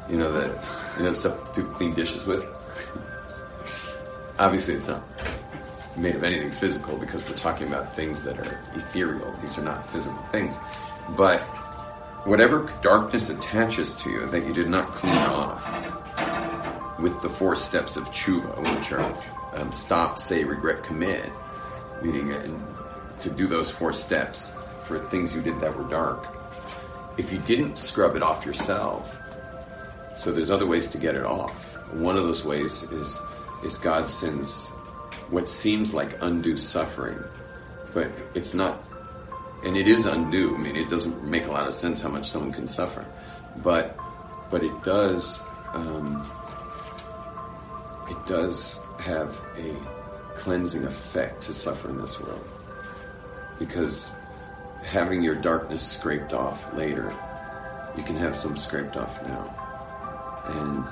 [0.09, 0.47] You know the
[0.97, 2.45] you know the stuff people clean dishes with.
[4.37, 5.01] Obviously, it's not
[5.97, 9.33] made of anything physical because we're talking about things that are ethereal.
[9.41, 10.57] These are not physical things.
[11.17, 11.41] But
[12.25, 17.97] whatever darkness attaches to you that you did not clean off with the four steps
[17.97, 19.15] of tshuva, which are
[19.53, 21.29] um, stop, say, regret, commit,
[22.01, 26.27] meaning uh, to do those four steps for things you did that were dark.
[27.17, 29.19] If you didn't scrub it off yourself,
[30.15, 31.75] so there's other ways to get it off.
[31.93, 33.19] One of those ways is
[33.63, 34.69] is God sends
[35.29, 37.21] what seems like undue suffering,
[37.93, 38.79] but it's not,
[39.63, 40.55] and it is undue.
[40.55, 43.05] I mean, it doesn't make a lot of sense how much someone can suffer,
[43.57, 43.97] but
[44.49, 45.43] but it does.
[45.73, 46.25] Um,
[48.09, 49.75] it does have a
[50.35, 52.47] cleansing effect to suffer in this world.
[53.59, 54.15] Because
[54.83, 57.13] having your darkness scraped off later,
[57.97, 59.53] you can have some scraped off now.
[60.45, 60.85] And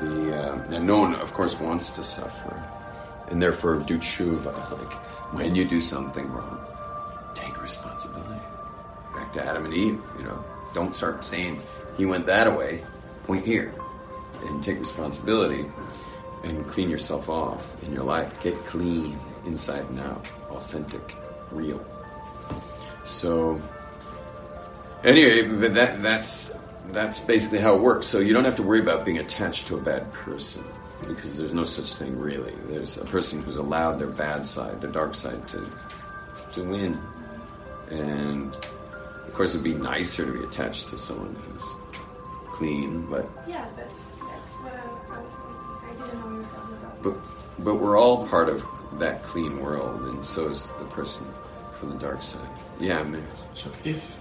[0.00, 2.62] the uh, and no one, of course, wants to suffer,
[3.28, 4.54] and therefore do tshuva.
[4.78, 4.92] Like
[5.34, 6.65] when you do something wrong,
[7.66, 8.40] responsibility.
[9.14, 10.44] Back to Adam and Eve, you know.
[10.72, 11.60] Don't start saying
[11.96, 12.84] he went that way.
[13.24, 13.74] Point here,
[14.46, 15.64] and take responsibility
[16.44, 18.30] and clean yourself off in your life.
[18.42, 21.16] Get clean inside and out, authentic,
[21.50, 21.84] real.
[23.04, 23.60] So,
[25.02, 26.52] anyway, but that that's
[26.92, 28.06] that's basically how it works.
[28.06, 30.62] So you don't have to worry about being attached to a bad person
[31.08, 32.54] because there's no such thing really.
[32.68, 35.68] There's a person who's allowed their bad side, their dark side, to
[36.52, 36.98] to win,
[37.90, 41.74] and of course it'd be nicer to be attached to someone who's
[42.48, 43.88] clean, but Yeah, but
[44.30, 45.56] that's what I, I was thinking.
[45.84, 47.02] I didn't know you were talking about.
[47.02, 48.64] But but we're all part of
[48.98, 51.26] that clean world, and so is the person
[51.78, 52.48] from the dark side.
[52.80, 53.24] Yeah, I mean,
[53.54, 54.20] So if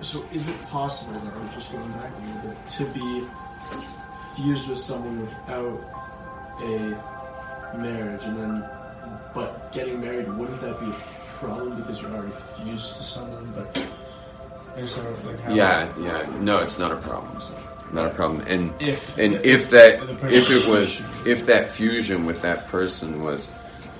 [0.00, 3.24] so, is it possible that we're just going back a little bit to be
[4.34, 5.80] fused with someone without
[6.60, 8.64] a marriage, and then
[9.34, 10.92] but getting married wouldn't that be
[11.42, 13.52] problem because you're already fused to someone?
[13.54, 13.86] But
[15.26, 16.26] like how, yeah, yeah.
[16.40, 17.40] No, it's not a problem.
[17.92, 18.42] Not a problem.
[18.48, 23.22] And If and the- if that if it was if that fusion with that person
[23.22, 23.52] was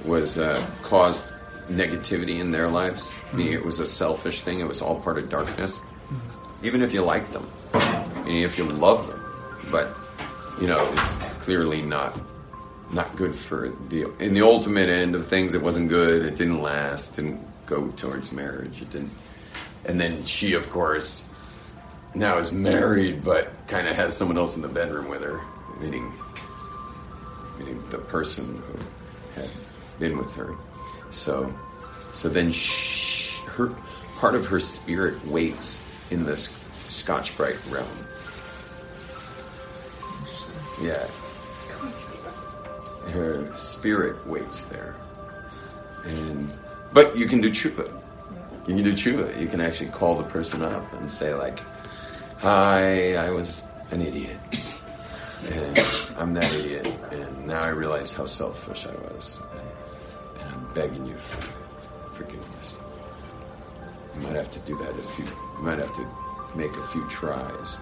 [0.05, 1.31] was uh, caused
[1.71, 5.29] negativity in their lives, meaning it was a selfish thing, it was all part of
[5.31, 5.81] darkness.
[6.63, 7.47] Even if you like them,
[8.25, 9.21] meaning if you love them,
[9.71, 9.95] but
[10.61, 12.19] you know it's clearly not
[12.93, 15.55] not good for the in the ultimate end of things.
[15.55, 16.25] It wasn't good.
[16.25, 17.17] It didn't last.
[17.17, 18.83] Didn't go towards marriage.
[18.83, 19.13] It didn't.
[19.85, 21.25] And then she, of course,
[22.15, 25.41] now is married, but kind of has someone else in the bedroom with her,
[25.81, 26.13] meaning
[27.59, 29.51] meaning the person who had
[29.99, 30.55] been with her.
[31.11, 31.53] So,
[32.13, 33.71] so then sh her
[34.17, 36.49] part of her spirit waits in this
[36.89, 37.87] Scotch Brite realm.
[40.83, 41.07] Yeah,
[43.11, 44.95] her spirit waits there,
[46.05, 46.51] and
[46.93, 47.93] but you can do tshuva.
[48.67, 49.41] You can do tshuva.
[49.41, 51.59] You can actually call the person up and say like,
[52.39, 54.39] "Hi, I was an idiot,
[55.51, 55.79] and
[56.17, 61.07] I'm that idiot, and now I realize how selfish I was, and, and I'm begging
[61.07, 61.43] you for
[62.15, 62.79] forgiveness."
[64.15, 65.25] You might have to do that a few.
[65.25, 66.07] You might have to
[66.55, 67.79] make a few tries.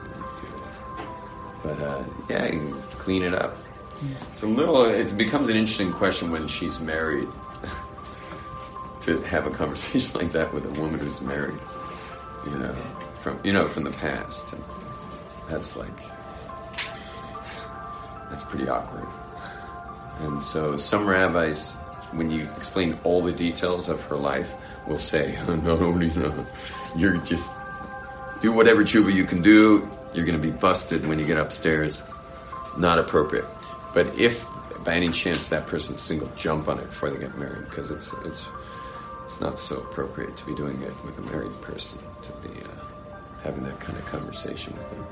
[1.62, 3.54] But uh, yeah, you can clean it up.
[4.32, 4.84] It's a little.
[4.84, 7.28] It becomes an interesting question when she's married
[9.02, 11.58] to have a conversation like that with a woman who's married.
[12.46, 12.74] You know,
[13.20, 14.52] from you know from the past.
[14.52, 14.62] And
[15.48, 15.96] that's like
[18.30, 19.06] that's pretty awkward.
[20.20, 21.74] And so some rabbis,
[22.12, 24.54] when you explain all the details of her life,
[24.86, 26.46] will say, oh, "No, no, know,
[26.96, 27.52] you're just
[28.40, 29.90] do whatever tshuva you can do.
[30.14, 32.02] You're going to be busted when you get upstairs.
[32.78, 33.44] Not appropriate."
[33.94, 34.46] But if
[34.84, 38.12] by any chance that person's single, jump on it before they get married because it's
[38.24, 38.46] it's
[39.26, 42.68] it's not so appropriate to be doing it with a married person to be uh,
[43.42, 45.06] having that kind of conversation with them.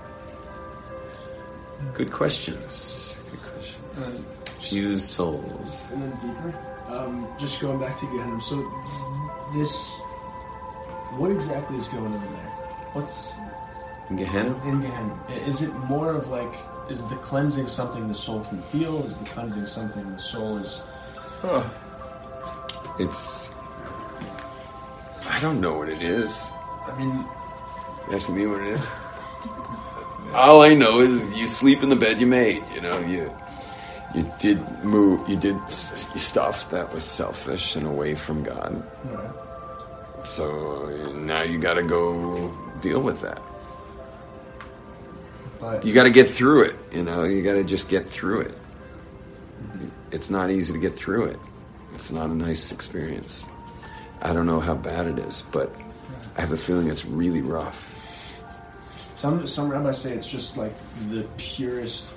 [1.94, 3.20] Good questions.
[3.30, 4.06] Good questions.
[4.06, 4.24] Um,
[4.60, 5.86] Fused souls.
[5.92, 6.54] and then deeper.
[6.88, 8.40] Um, just going back to Gehenna.
[8.40, 8.56] So
[9.54, 9.92] this,
[11.16, 12.50] what exactly is going on there?
[12.94, 13.32] What's
[14.10, 14.60] in Gehenna?
[14.66, 15.16] in Gehenna?
[15.46, 16.52] Is it more of like,
[16.88, 19.04] is the cleansing something the soul can feel?
[19.04, 20.82] Is the cleansing something the soul is?
[22.98, 23.50] It's.
[25.28, 26.50] I don't know what it is.
[26.86, 27.24] I mean,
[28.08, 28.90] You asking me what it is?
[30.32, 32.62] All I know is you sleep in the bed you made.
[32.74, 33.32] You know, you
[34.14, 38.82] you did move, you did stuff that was selfish and away from God.
[39.04, 40.26] Right.
[40.26, 43.40] So now you got to go deal with that.
[45.60, 46.74] But You got to get through it.
[46.92, 48.54] You know, you got to just get through it.
[50.10, 51.38] It's not easy to get through it.
[51.94, 53.46] It's not a nice experience.
[54.22, 55.74] I don't know how bad it is, but
[56.36, 57.94] I have a feeling it's really rough.
[59.14, 60.72] some some rabbis say it's just like
[61.10, 62.08] the purest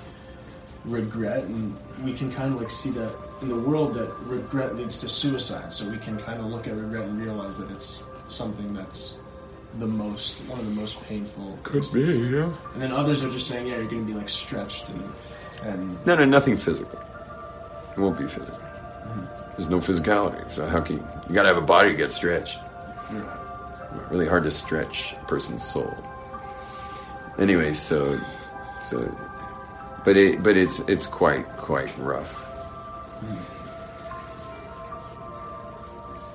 [0.84, 4.98] regret, and we can kind of like see that in the world that regret leads
[5.00, 5.72] to suicide.
[5.72, 9.16] So we can kind of look at regret and realize that it's something that's
[9.78, 11.58] the most one of the most painful.
[11.62, 12.52] Could be, yeah.
[12.74, 15.12] And then others are just saying, yeah, you're going to be like stretched and
[15.64, 16.98] and No, no, nothing physical.
[17.96, 18.58] It won't be physical.
[19.56, 20.50] There's no physicality.
[20.50, 21.06] So how can you?
[21.28, 22.58] You got to have a body to get stretched.
[23.12, 23.38] Yeah.
[24.10, 25.94] Really hard to stretch a person's soul.
[27.38, 28.18] Anyway, so,
[28.80, 29.14] so,
[30.04, 32.46] but it, but it's it's quite quite rough.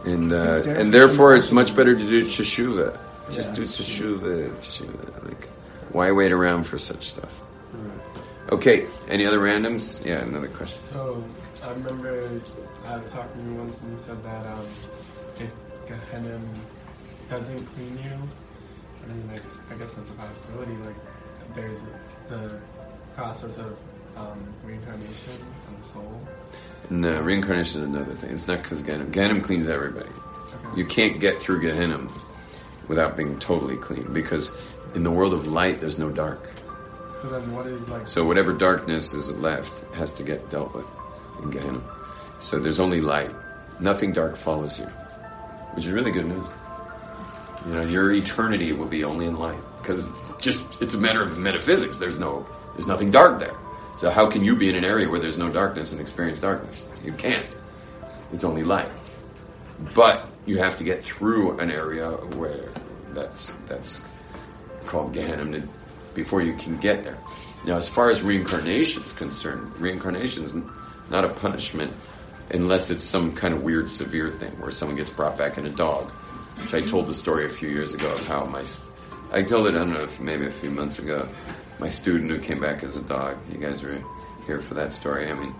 [0.05, 2.97] And uh, and therefore, it's much better to do teshuva.
[3.31, 5.25] Just do teshuva, teshuva.
[5.25, 5.45] Like,
[5.91, 7.39] why wait around for such stuff?
[8.49, 8.85] Okay.
[9.09, 10.05] Any other randoms?
[10.05, 10.93] Yeah, another question.
[10.93, 11.23] So
[11.63, 12.41] I remember
[12.85, 14.65] I was talking to you once and you said that um,
[15.39, 15.51] if
[15.87, 16.39] Gehenna
[17.29, 18.11] doesn't clean you,
[19.03, 20.71] I mean, like, I guess that's a possibility.
[20.73, 20.95] Like,
[21.53, 21.81] there's
[22.29, 22.59] the
[23.15, 23.77] process of
[24.15, 25.33] um, reincarnation
[25.67, 26.27] of the soul.
[26.89, 28.31] No, reincarnation is another thing.
[28.31, 29.11] It's not because Ganem.
[29.11, 30.09] Ganem cleans everybody.
[30.09, 30.77] Okay.
[30.77, 31.99] You can't get through Gehenna
[32.87, 34.57] without being totally clean because
[34.95, 36.49] in the world of light, there's no dark.
[37.21, 38.07] So then, what is like?
[38.07, 40.87] So whatever darkness is left has to get dealt with
[41.41, 41.81] in Gehenna.
[42.39, 43.31] So there's only light.
[43.79, 44.85] Nothing dark follows you,
[45.75, 46.47] which is really good news.
[47.65, 50.09] You know, your eternity will be only in light because
[50.39, 51.97] just it's a matter of metaphysics.
[51.97, 53.55] There's no, there's nothing dark there.
[53.97, 56.87] So how can you be in an area where there's no darkness and experience darkness?
[57.03, 57.45] You can't.
[58.31, 58.89] It's only light.
[59.95, 62.69] But you have to get through an area where
[63.13, 64.05] that's that's
[64.87, 65.67] called Gehenna
[66.15, 67.17] before you can get there.
[67.65, 70.55] Now, as far as reincarnation is concerned, reincarnation is
[71.09, 71.93] not a punishment
[72.49, 75.69] unless it's some kind of weird, severe thing where someone gets brought back in a
[75.69, 76.09] dog.
[76.61, 78.63] Which I told the story a few years ago of how my,
[79.31, 81.27] I told it, I don't know, if maybe a few months ago,
[81.79, 83.37] my student who came back as a dog.
[83.51, 84.01] You guys were
[84.47, 85.29] here for that story.
[85.29, 85.53] I mean,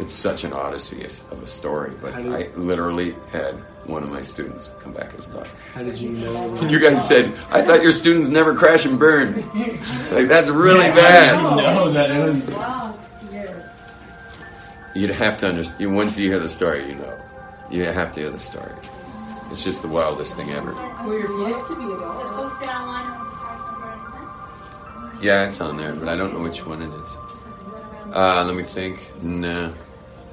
[0.00, 3.56] it's such an odyssey of a story, but I literally had
[3.88, 5.46] one of my students come back as a dog.
[5.74, 6.54] how did you know?
[6.68, 9.34] You guys said, I thought your students never crash and burn.
[10.12, 11.32] Like, that's really How bad.
[11.32, 12.50] did you know that it was?
[12.50, 12.98] Wow.
[13.32, 13.68] Yeah.
[14.94, 15.94] You'd have to understand.
[15.96, 17.18] Once you hear the story, you know.
[17.70, 18.72] You have to hear the story.
[19.50, 20.72] It's just the wildest thing ever.
[21.04, 21.64] Will you repeat it?
[21.64, 21.76] Is it
[22.36, 23.24] posted online?
[25.22, 27.16] Yeah, it's on there, but I don't know which one it is.
[28.14, 29.00] Uh, let me think.
[29.22, 29.70] Nah,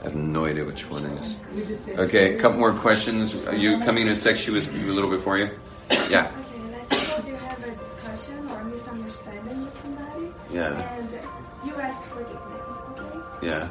[0.06, 1.90] I have no idea which one it is.
[1.98, 3.44] Okay, a couple more questions.
[3.48, 4.38] Are you coming in a sec?
[4.38, 5.50] She was a little before you.
[6.12, 6.30] Yeah.
[6.30, 10.32] Okay, you have a discussion or misunderstanding with somebody.
[10.54, 10.78] Yeah.
[10.78, 11.10] And
[11.66, 13.48] you ask forgiveness, okay?
[13.48, 13.70] Yeah.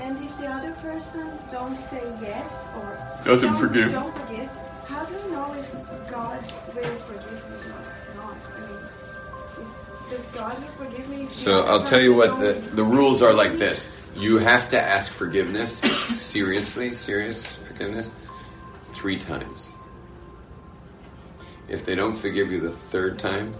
[0.00, 3.92] And if the other person don't say yes or Doesn't don't, forgive.
[3.92, 4.50] don't forgive,
[4.88, 5.70] how do you know if
[6.10, 6.42] God
[6.74, 8.36] will forgive me or not?
[8.42, 8.82] I mean,
[9.62, 9.70] is,
[10.10, 11.28] does God will forgive me?
[11.30, 13.86] So I'll tell you what the the rules are like this.
[14.16, 18.10] You have to ask forgiveness seriously, serious forgiveness,
[18.92, 19.68] three times.
[21.68, 23.54] If they don't forgive you the third time,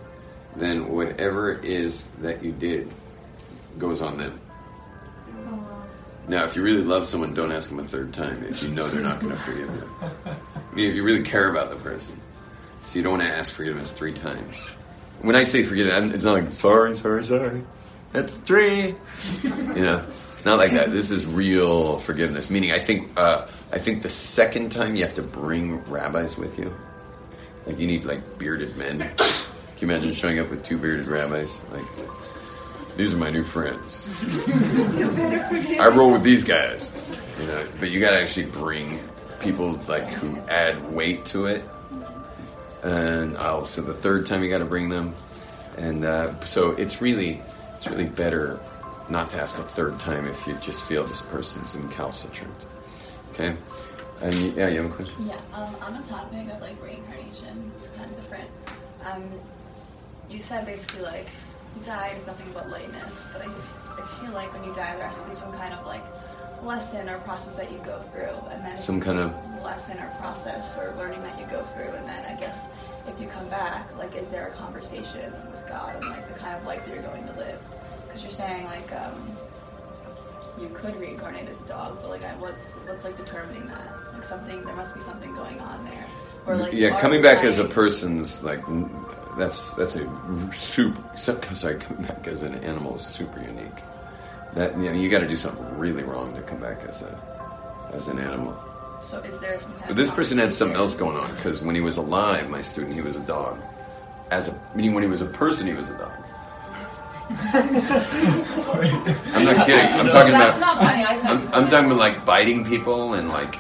[0.57, 2.91] then whatever it is that you did
[3.79, 4.41] goes on them.
[6.29, 8.89] Now, if you really love someone, don't ask them a third time if you know
[8.89, 9.91] they're not going to forgive you.
[10.25, 12.21] I mean, if you really care about the person.
[12.81, 14.67] So you don't want to ask forgiveness three times.
[15.21, 17.63] When I say forgiveness, it's not like, sorry, sorry, sorry.
[18.13, 18.95] That's three.
[19.43, 20.05] You know,
[20.37, 20.91] it's not like that.
[20.91, 22.51] This is real forgiveness.
[22.51, 26.59] Meaning, I think, uh, I think the second time you have to bring rabbis with
[26.59, 26.77] you.
[27.67, 28.99] Like, you need, like, bearded men.
[28.99, 31.65] Can you imagine showing up with two bearded rabbis?
[31.73, 31.87] Like,
[32.99, 34.15] these are my new friends.
[35.81, 36.95] I roll with these guys,
[37.41, 37.67] you know.
[37.81, 39.01] But you got to actually bring
[39.41, 41.65] people like who add weight to it.
[42.83, 45.15] And also the third time you got to bring them,
[45.79, 47.41] and uh, so it's really,
[47.75, 48.61] it's really better
[49.09, 52.65] not to ask a third time if you just feel this person's incalcitrant.
[53.33, 53.57] Okay,
[54.23, 55.15] and you, yeah, you have a question.
[55.27, 58.51] Yeah, um, on the topic of like reincarnation, it's kind of different.
[59.05, 59.25] Um,
[60.29, 61.27] you said basically like
[61.77, 63.47] you die, it's nothing but lightness, but I,
[64.01, 66.03] I feel like when you die, there has to be some kind of like
[66.63, 69.33] lesson or process that you go through, and then Some kind of
[69.63, 72.69] lesson or process or learning that you go through, and then I guess
[73.07, 76.57] if you come back, like, is there a conversation with God and like the kind
[76.57, 77.61] of life that you're going to live?
[78.17, 79.37] Because you're saying like um,
[80.59, 83.93] you could reincarnate as a dog, but like, I, what's what's like determining that?
[84.15, 86.07] Like something, there must be something going on there.
[86.47, 88.65] Or like, yeah, coming back as a person's like
[89.37, 91.19] that's that's a super.
[91.19, 93.83] Sorry, coming back as an animal is super unique.
[94.55, 97.91] That you know, you got to do something really wrong to come back as a
[97.93, 98.57] as an animal.
[99.03, 101.75] So is there some kind But this person had something else going on because when
[101.75, 103.61] he was alive, my student, he was a dog.
[104.31, 106.16] As a meaning, when he was a person, he was a dog.
[107.29, 107.73] I'm
[109.45, 109.93] not kidding.
[109.93, 110.63] I'm talking about.
[110.63, 113.57] I I'm, I'm talking about like biting people and like.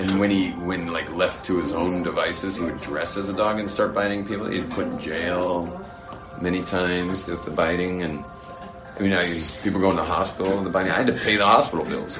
[0.00, 3.34] And when he, when like left to his own devices, he would dress as a
[3.34, 4.46] dog and start biting people.
[4.46, 5.86] He'd put in jail
[6.40, 8.24] many times with the biting, and
[8.98, 10.90] I mean, I used, people going to hospital with the biting.
[10.90, 12.18] I had to pay the hospital bills.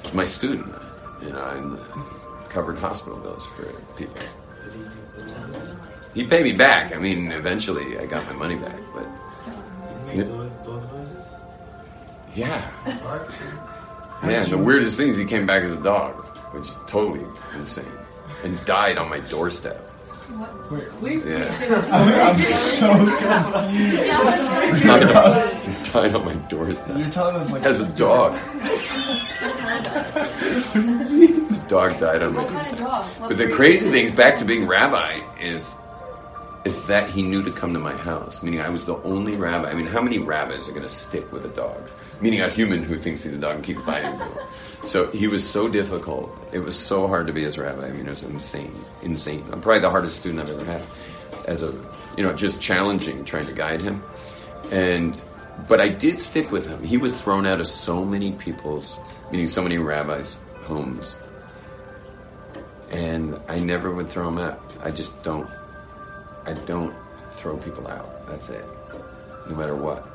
[0.00, 0.70] It's my student,
[1.22, 1.78] you know, and
[2.50, 3.64] covered hospital bills for
[3.96, 4.20] people.
[6.14, 6.94] He paid me back.
[6.94, 9.06] I mean, eventually I got my money back, but
[10.06, 10.82] Make dog dog
[12.34, 12.70] yeah.
[14.24, 16.14] Yeah, the weirdest thing is he came back as a dog,
[16.54, 17.84] which is totally insane,
[18.44, 19.80] and died on my doorstep.
[21.00, 21.52] Wait, Yeah,
[22.32, 24.06] I'm so confused.
[24.84, 28.34] died on, died on my doorstep You're telling us like as a dog.
[30.72, 32.78] the dog died on my What kind of doorstep.
[32.78, 33.28] dog?
[33.28, 35.74] But the crazy thing is, back to being rabbi, is
[36.64, 38.42] is that he knew to come to my house.
[38.42, 39.70] Meaning, I was the only rabbi.
[39.70, 41.90] I mean, how many rabbis are going to stick with a dog?
[42.20, 44.46] Meaning, a human who thinks he's a dog and keeps biting people.
[44.84, 46.30] So he was so difficult.
[46.52, 47.86] It was so hard to be his rabbi.
[47.86, 49.44] I mean, it was insane, insane.
[49.52, 50.82] I'm probably the hardest student I've ever had.
[51.46, 51.72] As a,
[52.16, 54.02] you know, just challenging, trying to guide him,
[54.70, 55.20] and
[55.68, 56.82] but I did stick with him.
[56.84, 59.00] He was thrown out of so many people's,
[59.32, 61.22] meaning so many rabbis' homes
[62.92, 64.60] and I never would throw him out.
[64.84, 65.48] I just don't.
[66.46, 66.94] I don't
[67.32, 68.26] throw people out.
[68.26, 68.64] That's it,
[69.48, 70.06] no matter what.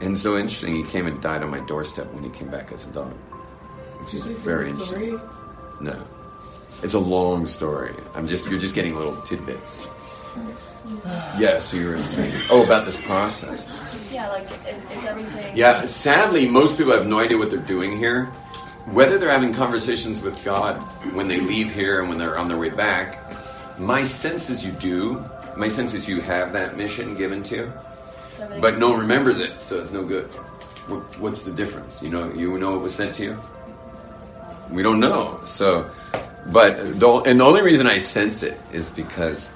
[0.00, 2.86] And so interesting, he came and died on my doorstep when he came back as
[2.86, 3.12] a dog,
[4.00, 5.20] which is very interesting.
[5.80, 6.02] No,
[6.82, 7.94] it's a long story.
[8.14, 9.86] I'm just you're just getting little tidbits.
[11.36, 13.66] Yeah, so you were saying, oh, about this process.
[14.12, 15.56] Yeah, like is, is everything?
[15.56, 18.26] Yeah, sadly, most people have no idea what they're doing here.
[18.86, 20.76] Whether they're having conversations with God
[21.12, 23.18] when they leave here and when they're on their way back,
[23.80, 25.24] my sense is you do.
[25.56, 27.72] My sense is you have that mission given to you,
[28.60, 30.26] but no one remembers it, so it's no good.
[31.18, 32.02] What's the difference?
[32.02, 33.40] You know, you know what was sent to you.
[34.70, 35.40] We don't know.
[35.46, 35.90] So,
[36.46, 39.52] but the and the only reason I sense it is because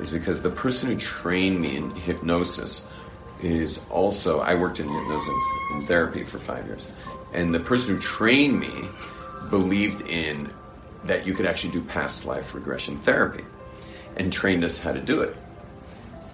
[0.00, 2.86] is because the person who trained me in hypnosis
[3.42, 6.86] is also I worked in hypnosis in therapy for five years,
[7.34, 8.88] and the person who trained me
[9.50, 10.50] believed in
[11.04, 13.44] that you could actually do past life regression therapy,
[14.16, 15.36] and trained us how to do it.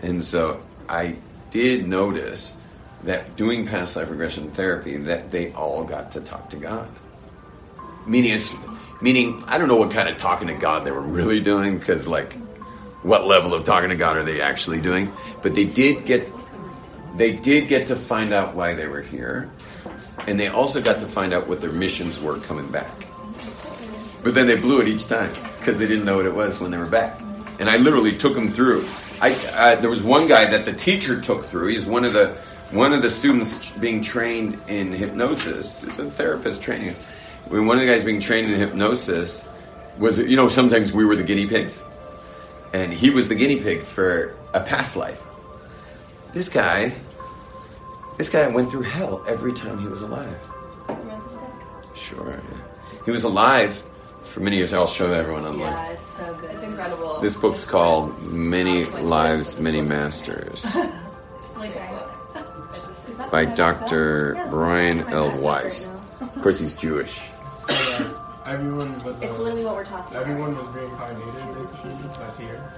[0.03, 1.16] And so I
[1.51, 2.57] did notice
[3.05, 6.89] that doing past life regression therapy, that they all got to talk to God.
[8.07, 8.39] Meaning,
[9.01, 12.09] meaning I don't know what kind of talking to God they were really doing, because
[12.09, 12.33] like,
[13.03, 15.12] what level of talking to God are they actually doing?
[15.43, 16.29] But they did get,
[17.16, 19.49] they did get to find out why they were here,
[20.27, 23.07] and they also got to find out what their missions were coming back.
[24.25, 26.73] But then they blew it each time because they didn't know what it was when
[26.73, 27.20] they were back.
[27.61, 28.85] And I literally took them through.
[29.20, 31.69] I uh, there was one guy that the teacher took through.
[31.69, 32.36] He's one of the
[32.70, 35.82] one of the students being trained in hypnosis.
[35.82, 36.99] It's a therapist training us.
[37.49, 39.47] When one of the guys being trained in hypnosis
[39.99, 41.82] was, you know, sometimes we were the guinea pigs,
[42.73, 45.23] and he was the guinea pig for a past life.
[46.32, 46.93] This guy,
[48.19, 50.49] this guy went through hell every time he was alive.
[51.95, 52.31] Sure.
[52.31, 52.59] Yeah.
[53.05, 53.82] He was alive
[54.29, 54.73] for many years.
[54.73, 55.73] I'll show everyone online.
[55.73, 56.51] Yeah, it's so good.
[56.51, 57.21] It's incredible.
[57.21, 60.67] This book's called Many Lives, Many Masters
[63.31, 64.35] by Dr.
[64.51, 65.37] Brian L.
[65.39, 65.87] Weiss.
[66.21, 67.21] Of course, he's Jewish.
[67.69, 69.21] So, everyone was.
[69.21, 70.29] It's uh, literally what we're talking about.
[70.29, 71.93] Everyone was reincarnated, basically.
[72.19, 72.73] That's here.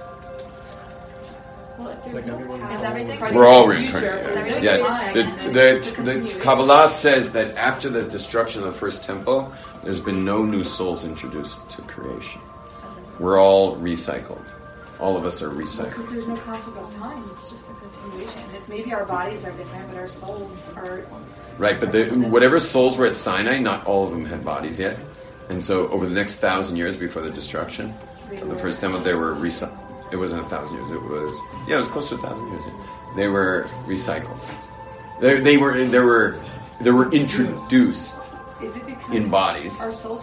[1.79, 4.25] We're all reincarnated.
[4.25, 6.39] is everything Yeah, fine, the, the, the.
[6.41, 9.53] Kabbalah says that after the destruction of the first temple,
[9.83, 12.41] there's been no new souls introduced to creation.
[13.19, 14.43] We're all recycled.
[14.99, 15.89] All of us are recycled.
[15.89, 17.23] Because there's no concept of time.
[17.31, 18.49] It's just a continuation.
[18.55, 21.05] It's maybe our bodies are different, but our souls are.
[21.57, 24.99] Right, but the, whatever souls were at Sinai, not all of them had bodies yet.
[25.49, 27.93] And so over the next thousand years before the destruction
[28.31, 29.80] of the first temple, they were recycled.
[30.11, 30.91] It wasn't a thousand years.
[30.91, 32.63] It was yeah, it was close to a thousand years.
[33.15, 34.37] They were recycled.
[35.19, 36.39] They, they were they were
[36.81, 39.79] they were introduced Is it because in bodies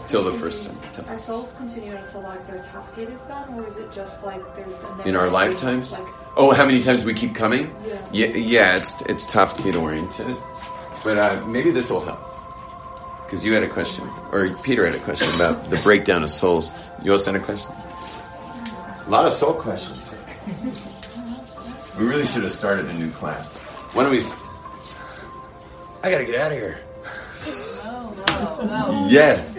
[0.09, 0.77] till the first time.
[1.09, 4.83] Our souls continue until like their tafkid is done, or is it just like there's
[4.83, 5.93] a in our lifetimes.
[5.93, 6.07] Like,
[6.37, 7.75] Oh, how many times we keep coming?
[7.85, 8.09] Yeah.
[8.13, 10.37] yeah, yeah it's it's tafkid oriented,
[11.03, 12.21] but uh, maybe this will help.
[13.25, 16.71] Because you had a question, or Peter had a question about the breakdown of souls.
[17.03, 17.75] You also had a question.
[19.09, 20.13] A lot of soul questions.
[21.99, 23.55] We really should have started a new class.
[23.95, 24.19] Why don't we?
[24.19, 24.43] s-
[26.03, 26.79] I gotta get out of here.
[27.85, 29.07] No, no, no.
[29.09, 29.57] Yes.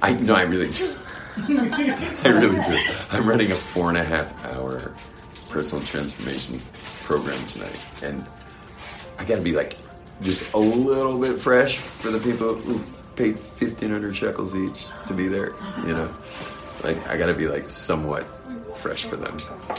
[0.00, 0.94] I no, I really do.
[1.48, 2.78] I really do.
[3.10, 4.94] I'm running a four and a half hour
[5.50, 6.66] personal transformations
[7.04, 8.24] program tonight, and
[9.18, 9.76] I got to be like
[10.22, 12.80] just a little bit fresh for the people who
[13.18, 15.52] paid fifteen hundred shekels each to be there.
[15.84, 16.14] You know,
[16.84, 18.24] like I got to be like somewhat
[18.76, 19.36] fresh for them.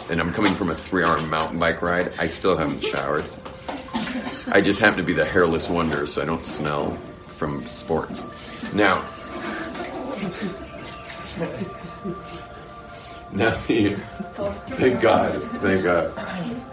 [0.10, 2.12] And I'm coming from a three-hour mountain bike ride.
[2.20, 3.26] I still haven't showered.
[4.52, 6.92] I just happen to be the hairless wonder, so I don't smell
[7.38, 8.26] from sports.
[8.74, 9.06] Now,
[13.32, 16.12] now, thank God, thank God.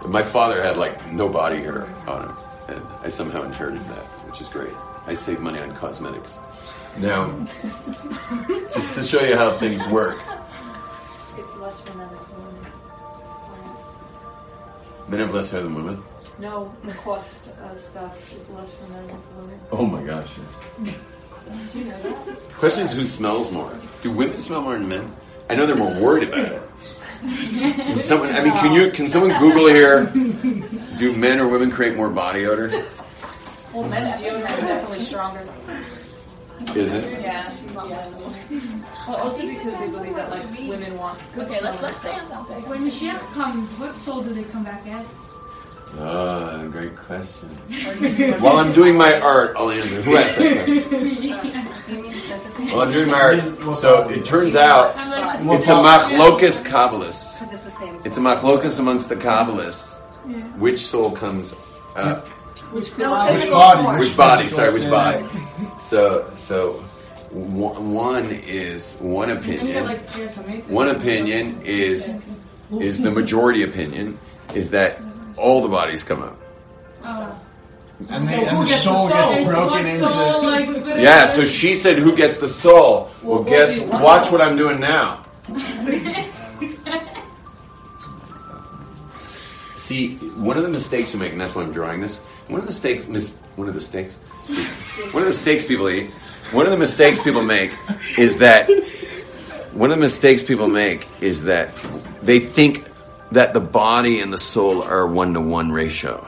[0.05, 2.35] My father had like no body hair on him,
[2.67, 4.73] and I somehow inherited that, which is great.
[5.05, 6.39] I save money on cosmetics.
[6.99, 7.31] Now,
[8.73, 10.17] just to show you how things work,
[11.37, 12.71] it's less for men than for women.
[15.07, 16.01] men have less hair than women.
[16.39, 19.59] No, the cost of stuff is less for men than for women.
[19.71, 20.29] Oh my gosh!
[20.83, 20.95] Yes.
[21.73, 22.39] Did you know that?
[22.53, 23.73] Question is, who smells more?
[24.01, 25.15] Do women smell more than men?
[25.49, 26.61] I know they're more worried about it.
[27.21, 30.05] Can someone, I mean, can you can someone Google here?
[30.97, 32.69] Do men or women create more body odor?
[33.73, 35.47] Well, men's deodorant is definitely stronger.
[36.75, 37.21] Is it?
[37.21, 38.33] Yeah, she's not personal.
[39.07, 42.15] Well, also because they believe that like women want good Okay, let's let's stuff.
[42.15, 42.59] stand out there.
[42.61, 45.15] When Mashiach comes, what soul do they come back as?
[45.99, 47.47] Ah, great question.
[48.41, 50.01] While I'm doing my art, I'll answer.
[50.01, 50.89] Who asked that question?
[51.87, 52.65] Do you mean physically?
[52.71, 54.93] While I'm doing my art, so it turns out
[55.53, 57.53] it's a machlokas kabbalists.
[57.53, 58.05] It's.
[58.05, 60.01] It's a machlokas amongst the kabbalists.
[60.57, 61.55] Which soul comes
[61.95, 62.27] up?
[62.71, 63.81] Which No, Which body?
[63.83, 63.99] form.
[63.99, 64.47] Which body?
[64.47, 65.23] Sorry, which body?
[65.79, 66.73] So, so
[67.31, 69.85] one one is one opinion.
[69.85, 72.11] like to share some amazing- One opinion is
[72.79, 74.17] is the majority opinion
[74.53, 74.99] is that
[75.37, 76.37] all the bodies come up.
[77.05, 77.39] Oh.
[78.11, 80.07] And, they, and the soul gets broken into.
[80.09, 81.01] soul likes better?
[81.01, 81.25] Yeah.
[81.27, 83.79] So she said, "Who gets the soul?" Well, Well, guess.
[83.79, 85.25] Watch what I'm doing now.
[89.75, 92.21] See, one of the mistakes you make, and that's why I'm drawing this.
[92.47, 96.09] One of the mistakes, mis- one of the mistakes, one of the mistakes people eat.
[96.51, 97.71] One of the mistakes people make
[98.17, 98.69] is that
[99.73, 101.69] one of the mistakes people make is that
[102.23, 102.85] they think
[103.31, 106.25] that the body and the soul are one to one ratio.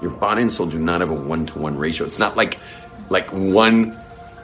[0.00, 2.06] Your body and soul do not have a one to one ratio.
[2.06, 2.58] It's not like
[3.10, 3.98] like one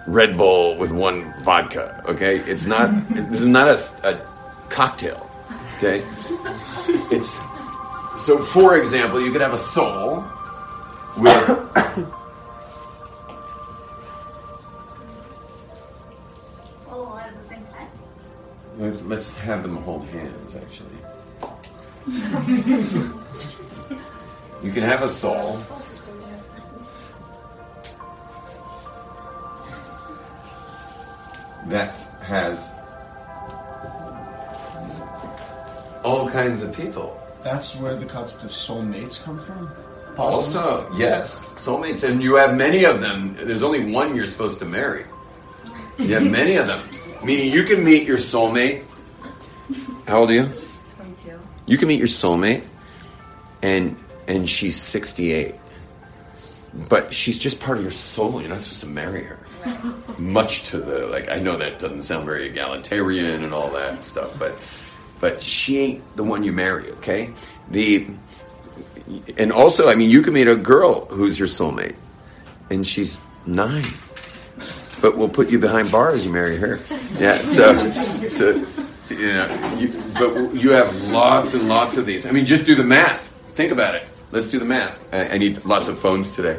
[0.06, 2.02] Red Bull with one vodka.
[2.06, 2.90] Okay, it's not.
[3.09, 4.20] this is not a, a
[4.68, 5.28] cocktail.
[5.78, 6.02] Okay,
[7.10, 7.40] it's
[8.24, 8.39] so.
[8.39, 10.24] For example, you could have a soul
[11.20, 11.49] with
[16.89, 17.89] All alive at the same time.
[18.78, 20.97] Let's- Let's have them hold hands, actually.
[24.62, 25.59] you can have a soul.
[31.66, 32.70] That has
[36.05, 37.20] all kinds of people.
[37.43, 39.70] That's where the concept of soulmates come from.
[40.19, 43.36] Also, yes, soulmates, and you have many of them.
[43.36, 45.05] There's only one you're supposed to marry.
[45.97, 46.82] You have many of them,
[47.24, 48.85] meaning you can meet your soulmate.
[50.09, 50.49] How old are you?
[50.97, 51.40] 22.
[51.66, 52.65] You can meet your soulmate,
[53.62, 53.97] and
[54.27, 55.55] and she's 68,
[56.89, 58.40] but she's just part of your soul.
[58.40, 59.39] You're not supposed to marry her.
[60.19, 64.36] Much to the like, I know that doesn't sound very egalitarian and all that stuff,
[64.36, 64.55] but
[65.20, 66.90] but she ain't the one you marry.
[66.93, 67.31] Okay,
[67.70, 68.07] the
[69.36, 71.97] and also, I mean, you can meet a girl who's your soulmate,
[72.70, 73.85] and she's nine,
[75.01, 76.24] but we'll put you behind bars.
[76.26, 76.80] You marry her,
[77.18, 77.43] yeah.
[77.43, 77.90] So,
[78.28, 78.66] so
[79.09, 82.26] you know, you, but you have lots and lots of these.
[82.26, 83.26] I mean, just do the math.
[83.55, 84.05] Think about it.
[84.30, 84.98] Let's do the math.
[85.12, 86.59] I, I need lots of phones today.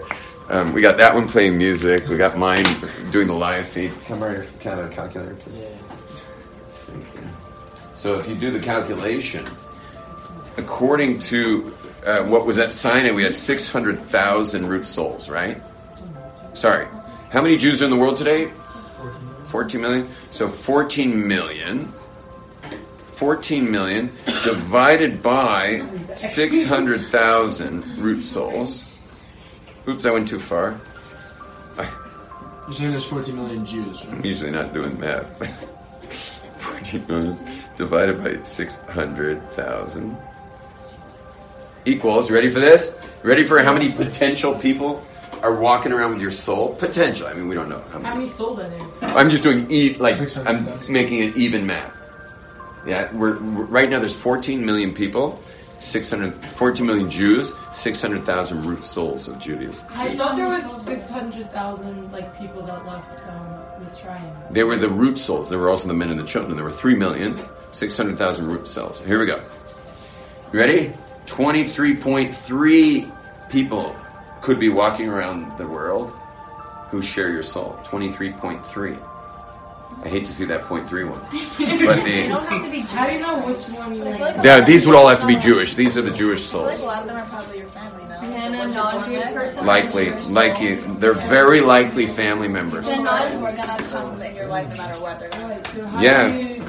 [0.49, 2.07] Um, we got that one playing music.
[2.07, 2.65] We got mine
[3.11, 3.93] doing the live feed.
[4.05, 5.63] Come on, your kind of calculator, please.
[6.87, 7.05] Thank.
[7.95, 9.45] So if you do the calculation,
[10.57, 15.61] according to uh, what was at Sinai, we had 600,000 root souls, right?
[16.53, 16.87] Sorry.
[17.31, 18.51] How many Jews are in the world today?
[19.47, 20.09] 14 million.
[20.31, 21.87] So 14 million.
[23.15, 24.07] 14 million
[24.43, 25.83] divided by
[26.15, 28.95] 600,000 root souls.
[29.87, 30.79] Oops, I went too far.
[31.77, 34.13] You're saying there's 14 million Jews, right?
[34.13, 35.27] I'm usually not doing math.
[36.57, 37.37] 14 million
[37.75, 40.17] divided by 600,000
[41.85, 42.97] equals, you ready for this?
[43.23, 45.03] Ready for how many potential people
[45.41, 46.75] are walking around with your soul?
[46.75, 47.27] Potential.
[47.27, 48.15] I mean, we don't know how How many.
[48.19, 48.87] many souls are there?
[49.01, 50.15] I'm just doing e- like
[50.47, 51.95] I'm making an even math.
[52.85, 53.99] Yeah, we're, we're right now.
[53.99, 55.37] There's 14 million people,
[55.79, 59.87] 600, 14 million Jews, 600,000 root souls of Judaism.
[59.93, 64.33] I thought there was 600,000 like people that left um, the triangle.
[64.51, 65.49] They were the root souls.
[65.49, 66.55] There were also the men and the children.
[66.55, 67.37] There were 3 million,
[67.71, 69.01] 600,000 root cells.
[69.05, 69.41] Here we go.
[70.53, 70.93] You ready?
[71.29, 73.11] 23.3
[73.49, 73.95] people
[74.41, 76.11] could be walking around the world
[76.91, 77.79] who share your soul.
[77.83, 79.05] 23.3.
[80.03, 81.19] I hate to see that point three one.
[81.19, 82.79] But You don't the, have to be.
[82.81, 84.19] How do you know which one you But I like?
[84.21, 85.73] like a now, lot of these would all have to be Jewish.
[85.73, 86.83] These are the Jewish I feel like souls.
[86.83, 88.21] a lot of them are probably your family now.
[88.21, 89.65] And a ones you're born non-Jewish person.
[89.65, 90.75] Likely, likely.
[90.75, 92.85] They're very likely family members.
[92.85, 95.19] They're not who are gonna come in your life no matter what.
[95.19, 95.47] They're gonna.
[95.55, 96.27] Right, so how Yeah.
[96.29, 96.63] do you-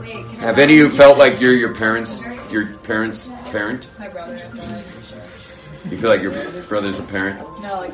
[0.00, 3.88] Wait, can Have any of you felt like you're your parents, your parents' parent?
[3.98, 5.90] My brother, I feel like, for sure.
[5.90, 7.38] You feel like your brother's a parent?
[7.60, 7.92] No, like,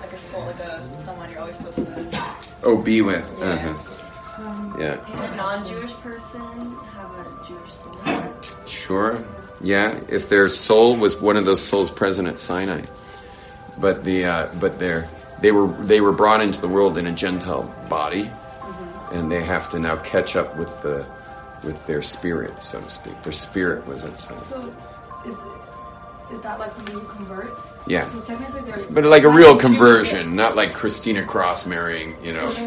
[0.00, 2.36] like a soul, like a someone you're always supposed to.
[2.62, 3.28] Oh, be with.
[3.38, 3.46] Yeah.
[3.46, 4.76] Uh-huh.
[4.78, 4.96] Yeah.
[4.96, 8.66] Can a non-Jewish person have a Jewish soul?
[8.66, 9.24] Sure.
[9.62, 12.82] Yeah, if their soul was one of those souls present at Sinai,
[13.78, 15.04] but the uh, but they
[15.42, 18.30] they were they were brought into the world in a Gentile body,
[19.12, 21.04] and they have to now catch up with the
[21.62, 23.22] with their spirit, so to speak.
[23.22, 24.40] Their spirit was at Sinai.
[24.40, 24.74] So,
[25.24, 25.36] is
[26.32, 27.76] is that like something who converts?
[27.86, 28.04] Yeah.
[28.04, 32.40] So technically, they're But like a real conversion, not like Christina Cross marrying, you So
[32.46, 32.66] know,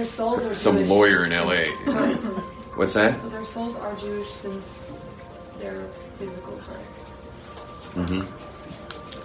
[0.50, 1.66] are some Jewish lawyer in LA.
[2.76, 3.20] What's that?
[3.22, 4.98] So their souls are Jewish since
[5.60, 6.96] their physical birth.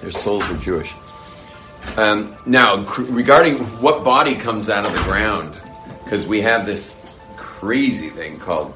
[0.00, 0.94] Their souls are Jewish.
[1.96, 5.59] Um, now, cr- regarding what body comes out of the ground,
[6.05, 6.96] because we have this
[7.36, 8.74] crazy thing called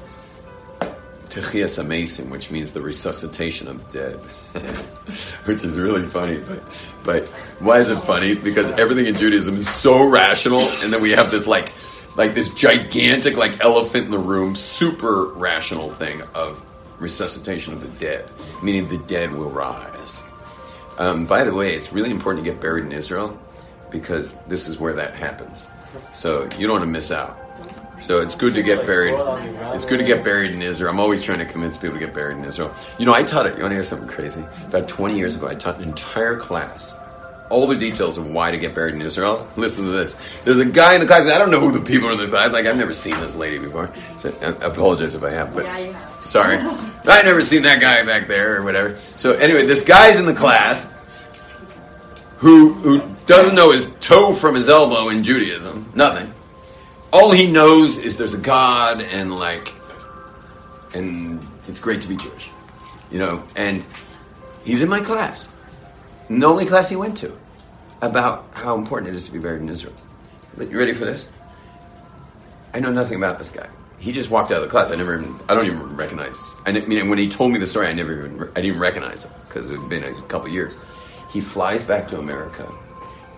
[1.33, 4.15] Techias Hameisim, which means the resuscitation of the dead,
[5.45, 6.39] which is really funny.
[6.47, 6.63] But,
[7.03, 7.27] but
[7.59, 8.35] why is it funny?
[8.35, 11.71] Because everything in Judaism is so rational, and then we have this like,
[12.15, 16.61] like this gigantic like elephant in the room, super rational thing of
[16.99, 18.29] resuscitation of the dead,
[18.61, 20.21] meaning the dead will rise.
[20.99, 23.39] Um, by the way, it's really important to get buried in Israel
[23.89, 25.67] because this is where that happens.
[26.13, 27.42] So you don't want to miss out.
[28.03, 29.15] So it's good to get buried.
[29.73, 30.91] It's good to get buried in Israel.
[30.91, 32.75] I'm always trying to convince people to get buried in Israel.
[32.97, 33.55] You know, I taught it.
[33.55, 34.45] You want to hear something crazy?
[34.65, 36.99] About 20 years ago, I taught an entire class.
[37.49, 39.47] All the details of why to get buried in Israel.
[39.55, 40.17] Listen to this.
[40.43, 41.27] There's a guy in the class.
[41.27, 42.51] I don't know who the people are in this class.
[42.51, 43.89] Like I've never seen this lady before.
[44.17, 46.25] So I apologize if I have, but Yeah, you have.
[46.25, 46.57] Sorry.
[47.05, 48.99] I never seen that guy back there or whatever.
[49.15, 50.91] So anyway, this guy's in the class
[52.39, 56.32] who who doesn't know his toe from his elbow in Judaism, nothing.
[57.13, 59.71] All he knows is there's a God and like,
[60.95, 62.49] and it's great to be Jewish,
[63.11, 63.43] you know.
[63.55, 63.85] And
[64.65, 65.55] he's in my class,
[66.27, 67.37] the only class he went to,
[68.01, 69.93] about how important it is to be buried in Israel.
[70.57, 71.31] But you ready for this?
[72.73, 73.69] I know nothing about this guy.
[73.99, 74.89] He just walked out of the class.
[74.89, 76.55] I never even, I don't even recognize.
[76.65, 79.31] I mean, when he told me the story, I never even, I didn't recognize him
[79.47, 80.79] because it had been a couple years.
[81.31, 82.67] He flies back to America,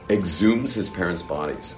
[0.07, 1.75] exhumes his parents' bodies.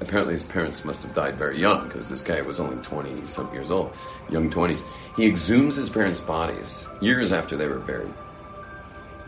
[0.00, 3.52] Apparently, his parents must have died very young because this guy was only 20 some
[3.52, 3.94] years old,
[4.30, 4.82] young 20s.
[5.16, 8.12] He exhumes his parents' bodies years after they were buried,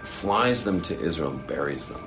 [0.02, 2.02] flies them to Israel, and buries them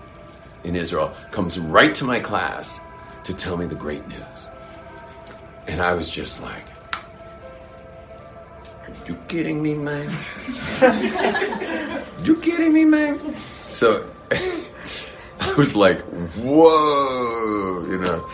[0.64, 2.80] in Israel, comes right to my class
[3.23, 4.49] to tell me the great news.
[5.68, 6.65] And I was just like,
[8.84, 10.10] Are you kidding me, man?
[12.23, 13.19] you kidding me, man?
[13.68, 15.99] So I was like,
[16.36, 18.27] Whoa, you know.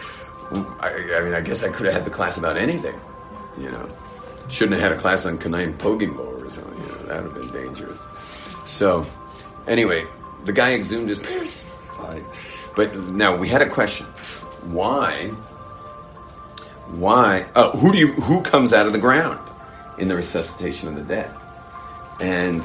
[0.52, 3.00] I, I mean, I guess I could have had the class about anything,
[3.58, 3.90] you know.
[4.48, 6.98] Shouldn't have had a class on Kanaim Pogim Bo or something, you know.
[7.08, 8.06] That would have been dangerous.
[8.66, 9.06] So,
[9.68, 10.06] anyway,
[10.46, 11.66] the guy exhumed his parents'
[11.98, 12.26] bodies.
[12.76, 14.06] But now we had a question.
[14.68, 15.32] Why
[16.88, 19.40] why uh, who do you who comes out of the ground
[19.98, 21.32] in the resuscitation of the dead
[22.22, 22.64] and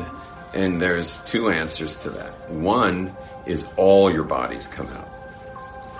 [0.52, 3.14] and there's two answers to that one
[3.46, 5.08] is all your bodies come out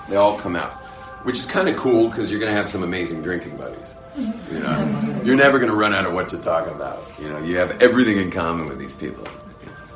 [0.08, 0.79] they all come out
[1.22, 4.58] which is kind of cool because you're going to have some amazing drinking buddies you
[4.58, 7.56] know you're never going to run out of what to talk about you know you
[7.56, 9.26] have everything in common with these people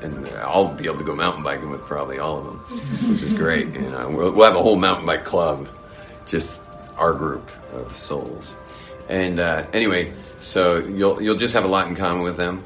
[0.05, 2.59] and I'll be able to go mountain biking with probably all of them,
[3.10, 3.68] which is great.
[3.68, 5.68] You know, we'll, we'll have a whole mountain bike club,
[6.26, 6.60] just
[6.96, 8.59] our group of souls.
[9.09, 12.62] And uh, anyway, so you'll you'll just have a lot in common with them.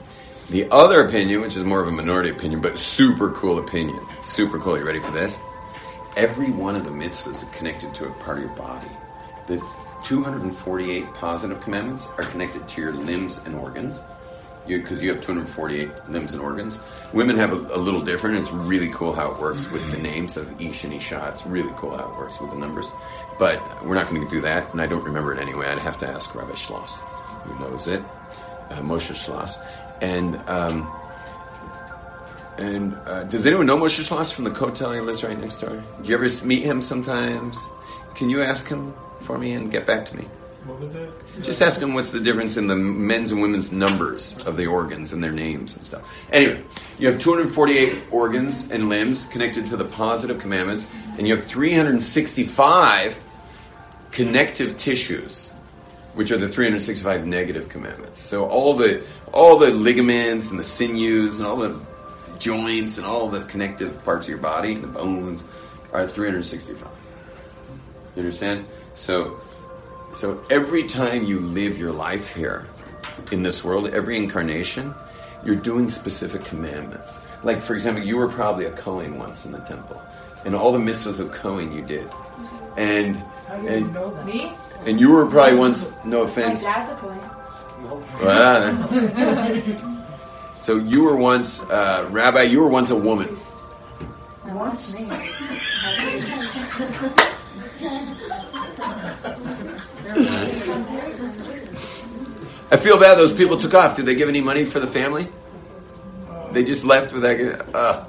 [0.50, 4.58] The other opinion, which is more of a minority opinion, but super cool opinion, super
[4.58, 4.78] cool.
[4.78, 5.38] You ready for this?
[6.18, 8.90] Every one of the mitzvahs is connected to a part of your body.
[9.46, 9.64] The
[10.02, 14.00] 248 positive commandments are connected to your limbs and organs
[14.66, 16.80] because you, have 248 limbs and organs.
[17.12, 18.36] Women have a, a, little different.
[18.36, 21.24] It's really cool how it works with the names of Ish and Isha.
[21.30, 22.90] It's really cool how it works with the numbers.
[23.38, 25.68] But we're not going to do that, and I don't remember it anyway.
[25.68, 26.98] I'd have to ask Rabbi Schloss,
[27.44, 28.02] who knows it,
[28.70, 29.56] uh, Moshe Schloss.
[30.02, 30.92] And um,
[32.58, 34.94] and uh, does anyone know Moshe Schloss from the Kotel?
[34.94, 35.82] He lives right next door.
[36.02, 37.68] Do you ever meet him sometimes?
[38.16, 40.24] Can you ask him for me and get back to me?
[40.64, 41.14] What was it?
[41.40, 45.12] Just ask him what's the difference in the men's and women's numbers of the organs
[45.12, 46.02] and their names and stuff.
[46.32, 46.62] Anyway,
[46.98, 50.84] you have 248 organs and limbs connected to the positive commandments,
[51.16, 53.20] and you have 365
[54.10, 55.50] connective tissues,
[56.14, 58.20] which are the 365 negative commandments.
[58.20, 61.87] So all the all the ligaments and the sinews and all the
[62.38, 65.44] joints and all the connective parts of your body and the bones
[65.92, 66.88] are 365.
[68.14, 68.66] You understand?
[68.94, 69.40] So
[70.12, 72.66] so every time you live your life here
[73.30, 74.94] in this world, every incarnation,
[75.44, 77.20] you're doing specific commandments.
[77.42, 80.00] Like, for example, you were probably a Kohen once in the temple,
[80.44, 82.08] and all the mitzvahs of Kohen you did.
[82.76, 84.52] And, and, you know Me?
[84.86, 86.64] and you were probably once, no offense.
[86.64, 87.20] My dad's a Kohen.
[88.20, 89.94] Well,
[90.60, 93.28] so you were once, uh, Rabbi, you were once a woman.
[94.46, 95.08] Once me.
[102.70, 103.96] I feel bad those people took off.
[103.96, 105.28] Did they give any money for the family?
[106.52, 107.74] They just left with that.
[107.74, 108.04] Uh,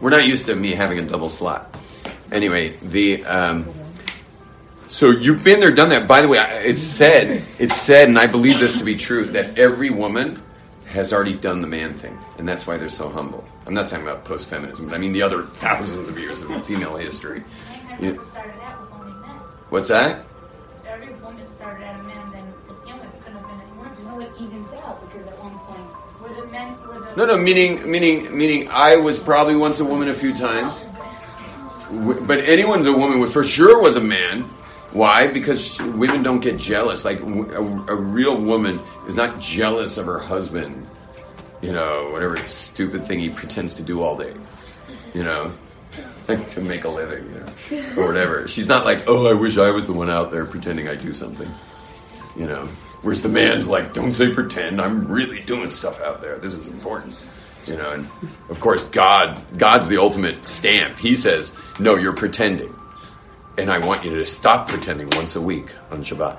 [0.00, 1.74] we're not used to me having a double slot.
[2.32, 3.68] Anyway, the um,
[4.90, 6.08] so you've been there, done that.
[6.08, 9.56] By the way, it's said, it's said, and I believe this to be true that
[9.56, 10.42] every woman
[10.90, 13.44] has already done the man thing, and that's why they're so humble.
[13.66, 16.96] I'm not talking about post-feminism, but I mean the other thousands of years of female
[16.96, 17.42] history.
[18.00, 18.14] You-
[19.70, 20.24] what's that?
[20.86, 23.90] Every woman started at a man, then with, couldn't have been any more.
[23.98, 25.86] You know, it evens out because at one point,
[26.20, 29.84] were the men, were the No, no, meaning, meaning, meaning, I was probably once a
[29.84, 30.82] woman a few times,
[32.26, 34.44] but anyone's a woman for sure was a man.
[34.92, 35.28] Why?
[35.32, 37.04] Because women don't get jealous.
[37.04, 40.86] Like a real woman is not jealous of her husband.
[41.62, 44.34] You know, whatever stupid thing he pretends to do all day.
[45.14, 45.52] You know,
[46.50, 48.48] to make a living, you know, or whatever.
[48.48, 51.12] She's not like, oh, I wish I was the one out there pretending I do
[51.12, 51.50] something.
[52.36, 52.66] You know,
[53.02, 54.80] whereas the man's like, don't say pretend.
[54.80, 56.38] I'm really doing stuff out there.
[56.38, 57.14] This is important.
[57.66, 58.08] You know, and
[58.48, 60.98] of course, God, God's the ultimate stamp.
[60.98, 62.74] He says, no, you're pretending,
[63.60, 66.38] and I want you to stop pretending once a week on Shabbat.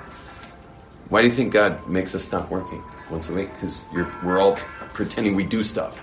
[1.09, 3.53] Why do you think God makes us stop working once a week?
[3.53, 3.87] Because
[4.23, 4.55] we're all
[4.93, 5.99] pretending we do stuff.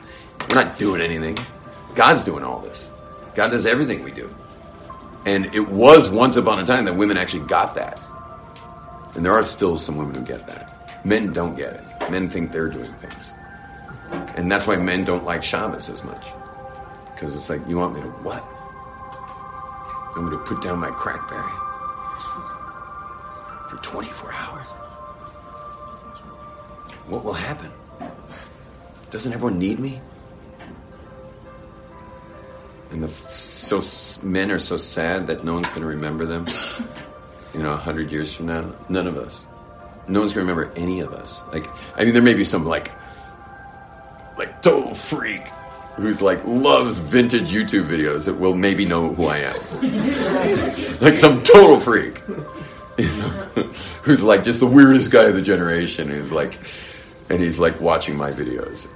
[0.48, 1.36] We're not doing anything.
[1.94, 2.90] God's doing all this.
[3.34, 4.32] God does everything we do.
[5.26, 8.00] And it was once upon a time that women actually got that.
[9.14, 11.04] And there are still some women who get that.
[11.04, 12.10] Men don't get it.
[12.10, 13.32] Men think they're doing things.
[14.36, 16.28] And that's why men don't like Shabbos as much.
[17.12, 18.44] Because it's like, you want me to what?
[20.18, 21.48] I'm going to put down my crackberry
[23.70, 24.66] for 24 hours.
[27.06, 27.70] What will happen?
[29.10, 30.00] Doesn't everyone need me?
[32.90, 33.80] And the so
[34.26, 36.46] men are so sad that no one's going to remember them.
[37.54, 39.46] You know, a hundred years from now, none of us.
[40.06, 41.42] No one's going to remember any of us.
[41.50, 41.66] Like,
[41.96, 42.92] I mean, there may be some like,
[44.36, 45.42] like total freak
[45.98, 49.56] who's like loves vintage YouTube videos that will maybe know who I am.
[51.00, 52.18] like some total freak.
[54.02, 56.58] Who's like just the weirdest guy of the generation who's like
[57.30, 58.88] and he's like watching my videos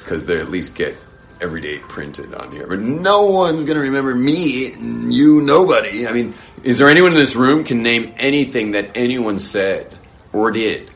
[0.00, 0.96] because they at least get
[1.40, 4.74] every day printed on here but no one's to remember me
[5.12, 6.34] you nobody i mean
[6.64, 9.96] is there anyone in this room can name anything that anyone said
[10.32, 10.90] or did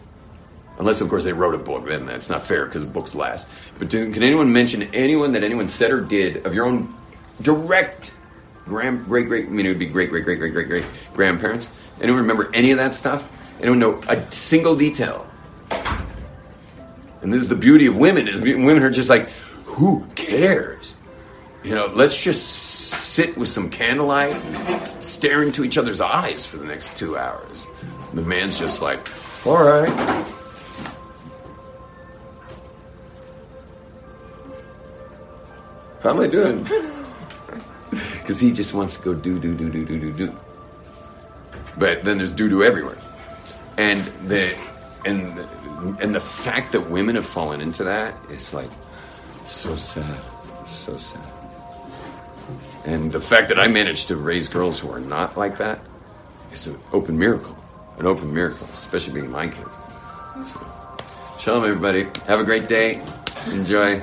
[0.83, 3.49] unless of course they wrote a book then that's not fair because books last.
[3.79, 6.93] But do, can anyone mention anyone that anyone said or did of your own
[7.41, 8.17] direct
[8.65, 10.85] grand great great i mean it would be great great great great great great
[11.15, 11.71] grandparents?
[12.01, 13.31] Anyone remember any of that stuff?
[13.61, 15.25] Anyone know a single detail?
[17.23, 19.29] And this is the beauty of women is women are just like
[19.65, 20.97] who cares?
[21.63, 24.37] You know let's just sit with some candlelight
[25.01, 27.69] stare into each other's eyes for the next two hours.
[28.15, 29.07] The man's just like
[29.47, 30.41] all right
[36.03, 36.62] how am i doing
[37.91, 40.37] because he just wants to go do do do do do do do
[41.79, 42.99] but then there's doo doo everywhere
[43.79, 44.57] and the
[45.05, 45.39] and
[46.01, 48.70] and the fact that women have fallen into that is like
[49.47, 50.20] so sad,
[50.66, 51.23] so sad.
[52.85, 55.81] And the fact that I managed to raise girls who are not like that
[56.53, 57.57] is an open miracle,
[57.99, 59.77] an open miracle, especially being my kids.
[60.53, 60.66] So,
[61.39, 62.05] shalom, everybody.
[62.27, 63.03] Have a great day.
[63.49, 64.03] Enjoy.